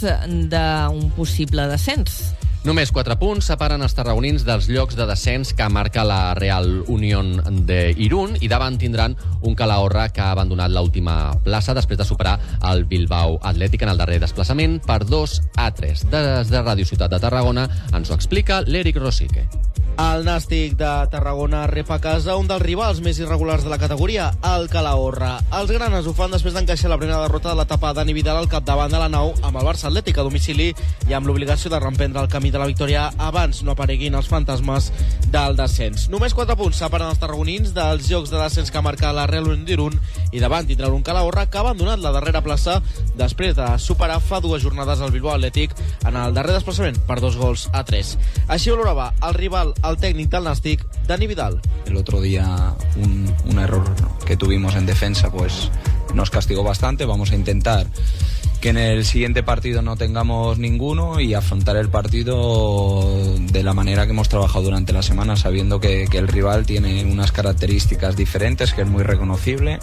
d'un 0.53 1.09
possible 1.17 1.65
descens. 1.73 2.21
Només 2.67 2.91
4 2.91 3.15
punts 3.21 3.47
separen 3.47 3.85
els 3.87 3.93
tarragonins 3.95 4.43
dels 4.43 4.67
llocs 4.67 4.97
de 4.99 5.05
descens 5.07 5.53
que 5.55 5.69
marca 5.71 6.03
la 6.03 6.35
Real 6.35 6.81
Unión 6.91 7.37
de 7.69 7.93
Irún 7.95 8.35
i 8.43 8.49
davant 8.51 8.75
tindran 8.75 9.15
un 9.47 9.55
Calahorra 9.55 10.09
que 10.11 10.25
ha 10.25 10.33
abandonat 10.35 10.75
l'última 10.75 11.15
plaça 11.47 11.77
després 11.79 12.01
de 12.01 12.09
superar 12.09 12.35
el 12.73 12.83
Bilbao 12.91 13.39
Atlètic 13.53 13.87
en 13.87 13.95
el 13.95 14.03
darrer 14.03 14.19
desplaçament 14.19 14.81
per 14.83 15.05
2 15.07 15.37
a 15.63 15.71
3. 15.79 16.05
Des 16.11 16.51
de 16.51 16.67
Ràdio 16.67 16.91
Ciutat 16.91 17.15
de 17.15 17.23
Tarragona 17.23 17.69
ens 17.95 18.11
ho 18.11 18.19
explica 18.19 18.65
l'Eric 18.67 18.99
Rosique. 18.99 19.47
El 19.97 20.27
Nàstic 20.27 20.75
de 20.77 20.89
Tarragona 21.09 21.63
rep 21.71 21.89
a 21.95 21.97
casa 22.05 22.35
un 22.37 22.45
dels 22.51 22.61
rivals 22.61 22.99
més 23.01 23.17
irregulars 23.17 23.63
de 23.65 23.71
la 23.73 23.79
categoria, 23.81 24.27
el 24.45 24.67
Calahorra. 24.69 25.31
Els 25.57 25.73
granes 25.73 26.05
ho 26.05 26.13
fan 26.13 26.35
després 26.35 26.53
d'encaixar 26.53 26.91
la 26.93 26.99
primera 27.01 27.23
derrota 27.23 27.49
de 27.49 27.57
l'etapa 27.57 27.95
Dani 27.97 28.13
Vidal 28.13 28.43
al 28.43 28.51
capdavant 28.53 28.93
de 28.93 29.01
la 29.01 29.09
nou 29.09 29.33
amb 29.41 29.57
el 29.57 29.65
Barça 29.65 29.89
Atlètic 29.89 30.21
a 30.21 30.27
domicili 30.27 30.69
i 31.09 31.17
amb 31.17 31.31
l'obligació 31.31 31.73
de 31.73 31.81
reemprendre 31.81 32.21
el 32.21 32.29
camí 32.29 32.53
de 32.57 32.63
la 32.63 32.69
victòria 32.71 33.11
abans 33.21 33.61
no 33.67 33.75
apareguin 33.75 34.17
els 34.17 34.29
fantasmes 34.31 34.89
del 35.33 35.57
descens. 35.59 36.07
Només 36.09 36.35
4 36.37 36.57
punts 36.57 36.79
separen 36.81 37.11
els 37.13 37.21
tarragonins 37.21 37.75
dels 37.77 38.09
jocs 38.09 38.33
de 38.33 38.41
descens 38.41 38.73
que 38.73 38.83
marca 38.85 39.13
la 39.13 39.27
Real 39.29 39.51
Unión 39.53 39.99
i 40.33 40.41
davant 40.41 40.65
tindrà 40.69 40.89
un 40.93 41.05
Calahorra 41.05 41.47
que 41.51 41.61
ha 41.61 41.65
abandonat 41.67 42.01
la 42.01 42.15
darrera 42.17 42.41
plaça 42.45 42.79
després 43.19 43.57
de 43.59 43.67
superar 43.83 44.19
fa 44.25 44.41
dues 44.41 44.65
jornades 44.65 45.03
el 45.05 45.13
Bilbao 45.13 45.35
Atlètic 45.37 45.75
en 46.09 46.17
el 46.17 46.35
darrer 46.37 46.57
desplaçament 46.57 46.99
per 47.07 47.19
dos 47.21 47.37
gols 47.37 47.67
a 47.77 47.85
3. 47.85 48.15
Així 48.49 48.73
valorava 48.73 49.11
el 49.29 49.37
rival 49.37 49.75
al 49.83 50.01
técnico 50.01 50.37
del 50.39 50.49
Nastic, 50.49 50.87
Dani 51.07 51.29
Vidal. 51.29 51.61
El 51.85 51.97
otro 52.01 52.23
día 52.23 52.47
un, 52.97 53.29
un 53.45 53.59
error 53.59 53.85
que 54.25 54.37
tuvimos 54.37 54.75
en 54.75 54.87
defensa 54.87 55.31
pues 55.31 55.71
nos 56.17 56.31
castigó 56.31 56.65
bastante. 56.65 57.05
Vamos 57.05 57.31
a 57.31 57.37
intentar 57.37 57.87
que 58.61 58.71
en 58.71 58.79
el 58.79 59.05
siguiente 59.05 59.43
partido 59.43 59.83
no 59.83 59.97
tengamos 59.97 60.59
ninguno 60.59 61.21
y 61.21 61.35
afrontar 61.35 61.77
el 61.77 61.89
partido 61.89 63.37
de 63.39 63.63
la 63.63 63.75
manera 63.75 64.07
que 64.07 64.13
hemos 64.13 64.29
trabajado 64.29 64.65
durante 64.65 64.93
la 64.93 65.03
semana, 65.03 65.37
sabiendo 65.37 65.79
que, 65.79 66.05
el 66.17 66.29
rival 66.29 66.65
tiene 66.65 67.05
unas 67.05 67.31
características 67.31 68.17
diferentes, 68.17 68.73
que 68.73 68.83
es 68.83 68.89
muy 68.89 69.03
reconocible, 69.03 69.79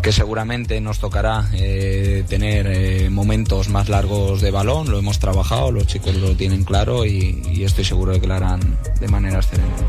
que 0.00 0.12
seguramente 0.12 0.80
nos 0.80 1.00
tocará 1.00 1.48
eh, 1.54 2.24
tener 2.28 2.68
eh, 2.68 3.10
momentos 3.10 3.68
más 3.68 3.88
largos 3.88 4.40
de 4.40 4.52
balón, 4.52 4.88
lo 4.90 4.98
hemos 4.98 5.18
trabajado, 5.18 5.72
los 5.72 5.88
chicos 5.88 6.14
lo 6.14 6.36
tienen 6.36 6.62
claro 6.62 7.04
y 7.04 7.64
estoy 7.64 7.84
seguro 7.84 8.12
de 8.12 8.20
que 8.20 8.28
lo 8.28 8.34
harán 8.34 8.78
de 9.00 9.08
manera 9.08 9.38
excelente. 9.38 9.82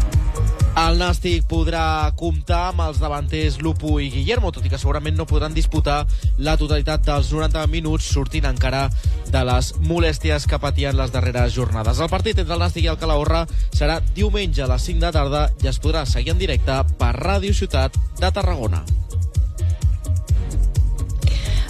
El 0.73 0.95
Nàstic 0.97 1.43
podrà 1.45 2.09
comptar 2.17 2.71
amb 2.71 2.81
els 2.87 2.97
davanters 2.97 3.59
Lupu 3.61 3.99
i 4.01 4.07
Guillermo, 4.09 4.49
tot 4.49 4.65
i 4.65 4.71
que 4.71 4.79
segurament 4.81 5.13
no 5.13 5.27
podran 5.29 5.53
disputar 5.53 5.99
la 6.41 6.55
totalitat 6.57 7.03
dels 7.05 7.29
90 7.29 7.67
minuts, 7.69 8.07
sortint 8.09 8.47
encara 8.49 8.87
de 9.29 9.43
les 9.45 9.69
molèsties 9.85 10.47
que 10.49 10.57
patien 10.57 10.97
les 10.97 11.13
darreres 11.13 11.53
jornades. 11.53 12.01
El 12.01 12.09
partit 12.09 12.41
entre 12.41 12.57
el 12.57 12.65
Nàstic 12.65 12.87
i 12.87 12.89
el 12.89 12.97
Calahorra 12.97 13.43
serà 13.69 13.99
diumenge 14.17 14.65
a 14.65 14.71
les 14.73 14.89
5 14.89 15.05
de 15.05 15.13
tarda 15.13 15.43
i 15.61 15.69
es 15.69 15.77
podrà 15.77 16.07
seguir 16.09 16.33
en 16.33 16.41
directe 16.41 16.79
per 16.97 17.13
Ràdio 17.21 17.53
Ciutat 17.53 17.93
de 18.17 18.33
Tarragona. 18.33 18.81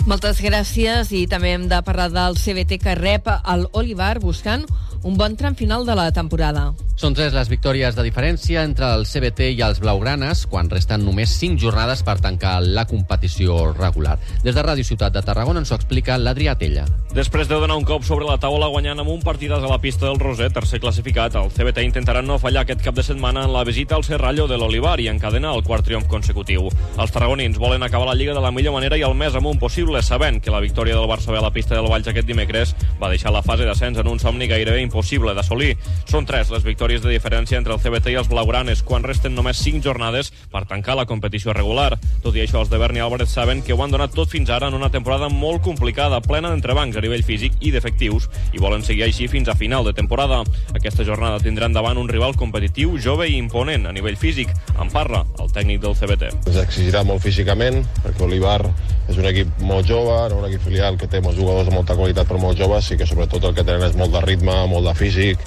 Moltes 0.07 0.39
gràcies 0.43 1.11
i 1.11 1.25
també 1.31 1.51
hem 1.57 1.67
de 1.71 1.83
parlar 1.83 2.07
del 2.11 2.39
CBT 2.39 2.79
que 2.79 2.95
rep 2.99 3.27
el 3.27 3.67
Olivar 3.75 4.15
buscant 4.23 4.63
un 5.03 5.17
bon 5.17 5.35
tram 5.35 5.55
final 5.55 5.85
de 5.85 5.95
la 5.95 6.11
temporada. 6.11 6.71
Són 6.95 7.15
tres 7.17 7.33
les 7.33 7.49
victòries 7.49 7.95
de 7.97 8.03
diferència 8.05 8.61
entre 8.63 8.87
el 8.95 9.03
CBT 9.09 9.49
i 9.57 9.61
els 9.65 9.79
blaugranes, 9.83 10.45
quan 10.47 10.69
resten 10.71 11.01
només 11.03 11.33
cinc 11.35 11.59
jornades 11.59 12.03
per 12.07 12.19
tancar 12.23 12.59
la 12.63 12.85
competició 12.87 13.73
regular. 13.73 14.15
Des 14.43 14.55
de 14.55 14.63
Ràdio 14.63 14.85
Ciutat 14.87 15.11
de 15.11 15.23
Tarragona 15.25 15.59
ens 15.59 15.73
ho 15.73 15.75
explica 15.75 16.15
l'Adrià 16.21 16.53
Tella. 16.55 16.85
Després 17.13 17.49
de 17.49 17.59
donar 17.59 17.75
un 17.81 17.83
cop 17.85 18.05
sobre 18.07 18.27
la 18.29 18.37
taula 18.39 18.69
guanyant 18.71 19.01
amb 19.01 19.11
un 19.11 19.19
partidàs 19.25 19.65
a 19.65 19.71
la 19.71 19.79
pista 19.81 20.05
del 20.05 20.21
Roser, 20.21 20.51
tercer 20.53 20.79
classificat, 20.79 21.35
el 21.35 21.51
CBT 21.51 21.83
intentarà 21.89 22.21
no 22.23 22.39
fallar 22.39 22.63
aquest 22.63 22.85
cap 22.85 22.95
de 22.95 23.03
setmana 23.03 23.43
en 23.43 23.53
la 23.53 23.65
visita 23.67 23.97
al 23.97 24.05
Serrallo 24.07 24.47
de 24.47 24.57
l'Olivar 24.61 24.95
i 25.01 25.09
encadenar 25.11 25.55
el 25.57 25.65
quart 25.67 25.83
triomf 25.89 26.07
consecutiu. 26.07 26.69
Els 26.95 27.11
tarragonins 27.11 27.59
volen 27.59 27.83
acabar 27.83 28.07
la 28.07 28.15
Lliga 28.15 28.37
de 28.37 28.45
la 28.45 28.53
millor 28.53 28.77
manera 28.77 28.97
i 28.97 29.03
el 29.03 29.17
més 29.17 29.35
amunt 29.35 29.59
possible, 29.59 30.01
sabent 30.01 30.39
que 30.39 30.53
la 30.53 30.63
victòria 30.63 30.95
del 30.95 31.09
Barça 31.09 31.33
a 31.33 31.41
la 31.41 31.51
pista 31.51 31.75
del 31.75 31.89
Valls 31.89 32.07
aquest 32.07 32.29
dimecres 32.29 32.75
va 33.01 33.09
deixar 33.11 33.33
la 33.33 33.43
fase 33.43 33.65
d'ascens 33.65 33.97
en 33.99 34.07
un 34.07 34.21
somni 34.21 34.47
gairebé 34.47 34.79
impossible 34.79 34.92
d'assolir. 34.93 35.73
Són 36.09 36.25
tres 36.25 36.51
les 36.53 36.63
victòries 36.63 37.01
de 37.01 37.09
diferència 37.09 37.57
entre 37.57 37.73
el 37.73 37.81
CBT 37.81 38.13
i 38.13 38.17
els 38.21 38.29
blaugranes, 38.29 38.83
quan 38.83 39.03
resten 39.03 39.33
només 39.35 39.57
5 39.63 39.81
jornades 39.83 40.31
per 40.51 40.65
tancar 40.69 40.95
la 40.95 41.05
competició 41.09 41.53
regular. 41.53 41.97
Tot 42.23 42.35
i 42.35 42.43
això, 42.43 42.61
els 42.61 42.69
de 42.69 42.77
Berni 42.77 43.01
Álvarez 43.01 43.29
saben 43.33 43.63
que 43.63 43.73
ho 43.73 43.81
han 43.83 43.91
donat 43.91 44.13
tot 44.13 44.29
fins 44.29 44.49
ara 44.49 44.67
en 44.67 44.77
una 44.77 44.91
temporada 44.91 45.29
molt 45.29 45.63
complicada, 45.63 46.21
plena 46.21 46.51
d'entrebancs 46.51 46.97
a 46.97 47.01
nivell 47.01 47.23
físic 47.23 47.57
i 47.61 47.71
d'efectius, 47.71 48.29
i 48.53 48.61
volen 48.61 48.83
seguir 48.83 49.07
així 49.07 49.27
fins 49.27 49.49
a 49.49 49.57
final 49.57 49.85
de 49.85 49.93
temporada. 49.93 50.43
Aquesta 50.73 51.05
jornada 51.07 51.41
tindran 51.43 51.73
davant 51.73 51.97
un 51.97 52.09
rival 52.09 52.35
competitiu, 52.35 52.97
jove 53.01 53.27
i 53.29 53.37
imponent 53.37 53.87
a 53.87 53.95
nivell 53.95 54.17
físic. 54.17 54.53
En 54.79 54.91
parla 54.93 55.25
el 55.39 55.51
tècnic 55.51 55.81
del 55.81 55.97
CBT. 55.97 56.33
Ens 56.47 56.61
exigirà 56.63 57.03
molt 57.07 57.23
físicament, 57.23 57.83
perquè 58.03 58.27
Olivar 58.27 58.61
és 59.09 59.17
un 59.19 59.27
equip 59.27 59.49
molt 59.67 59.87
jove, 59.87 60.15
un 60.33 60.45
equip 60.47 60.63
filial 60.63 60.97
que 60.99 61.09
té 61.11 61.19
molts 61.23 61.39
jugadors 61.39 61.67
de 61.67 61.75
molta 61.75 61.95
qualitat 61.97 62.27
però 62.29 62.39
molt 62.39 62.59
joves 62.59 62.89
i 62.93 62.97
que 62.99 63.07
sobretot 63.07 63.43
el 63.49 63.55
que 63.57 63.65
tenen 63.65 63.89
és 63.89 63.97
molt 63.99 64.13
de 64.15 64.21
ritme, 64.23 64.55
molt 64.71 64.82
de 64.87 64.93
físic, 64.97 65.43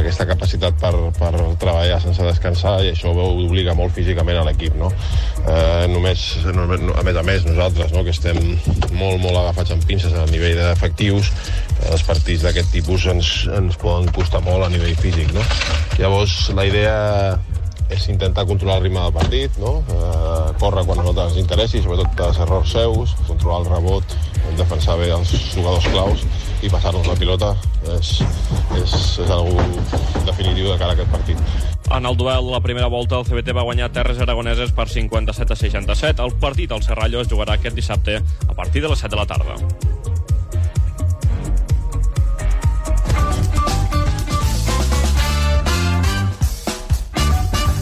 aquesta 0.00 0.26
capacitat 0.28 0.78
per, 0.80 0.92
per 1.18 1.32
treballar 1.60 2.00
sense 2.02 2.24
descansar 2.26 2.78
i 2.84 2.92
això 2.92 3.12
obliga 3.12 3.76
molt 3.78 3.94
físicament 3.96 4.40
a 4.40 4.46
l'equip, 4.48 4.76
no? 4.80 4.90
Eh, 5.44 5.86
només, 5.92 6.24
a 6.44 7.04
més 7.06 7.20
a 7.20 7.26
més, 7.26 7.46
nosaltres, 7.48 7.92
no?, 7.94 8.04
que 8.06 8.14
estem 8.14 8.40
molt, 8.96 9.20
molt 9.22 9.36
agafats 9.42 9.74
amb 9.76 9.86
pinces 9.88 10.14
a 10.14 10.26
nivell 10.32 10.58
d'efectius, 10.58 11.32
els 11.92 12.02
partits 12.06 12.44
d'aquest 12.46 12.72
tipus 12.74 13.06
ens, 13.12 13.32
ens 13.54 13.78
poden 13.80 14.10
costar 14.16 14.42
molt 14.46 14.66
a 14.66 14.72
nivell 14.72 14.96
físic, 14.98 15.30
no? 15.36 15.44
Llavors, 15.98 16.40
la 16.56 16.66
idea 16.68 16.98
és 17.88 18.08
intentar 18.12 18.44
controlar 18.46 18.78
el 18.78 18.88
ritme 18.88 19.00
del 19.00 19.14
partit, 19.16 19.54
no? 19.62 19.78
eh, 19.88 20.37
córrer 20.60 20.84
quan 20.88 21.02
no 21.02 21.14
ens 21.14 21.38
interessi, 21.40 21.82
sobretot 21.82 22.20
els 22.26 22.42
errors 22.44 22.74
seus, 22.74 23.14
controlar 23.28 23.62
el 23.62 23.70
rebot, 23.72 24.18
defensar 24.58 24.98
bé 24.98 25.10
els 25.14 25.32
jugadors 25.54 25.86
claus 25.92 26.24
i 26.62 26.70
passar-nos 26.70 27.06
la 27.06 27.16
pilota 27.18 27.52
és, 27.94 28.14
és, 28.78 28.94
és 29.22 29.30
algo 29.30 29.62
definitiu 30.26 30.72
de 30.72 30.78
cara 30.78 30.94
a 30.94 30.96
aquest 30.96 31.12
partit. 31.12 31.42
En 31.94 32.04
el 32.04 32.16
duel 32.20 32.50
la 32.52 32.60
primera 32.60 32.88
volta, 32.92 33.16
el 33.16 33.24
CBT 33.24 33.54
va 33.56 33.64
guanyar 33.64 33.92
Terres 33.94 34.20
Aragoneses 34.20 34.74
per 34.76 34.88
57 34.92 35.54
a 35.54 35.56
67. 35.56 36.22
El 36.22 36.34
partit 36.42 36.72
al 36.72 36.84
Serrallo 36.84 37.22
es 37.22 37.30
jugarà 37.30 37.56
aquest 37.56 37.78
dissabte 37.78 38.18
a 38.20 38.54
partir 38.54 38.82
de 38.84 38.92
les 38.92 39.00
7 39.00 39.14
de 39.14 39.22
la 39.22 39.26
tarda. 39.26 39.56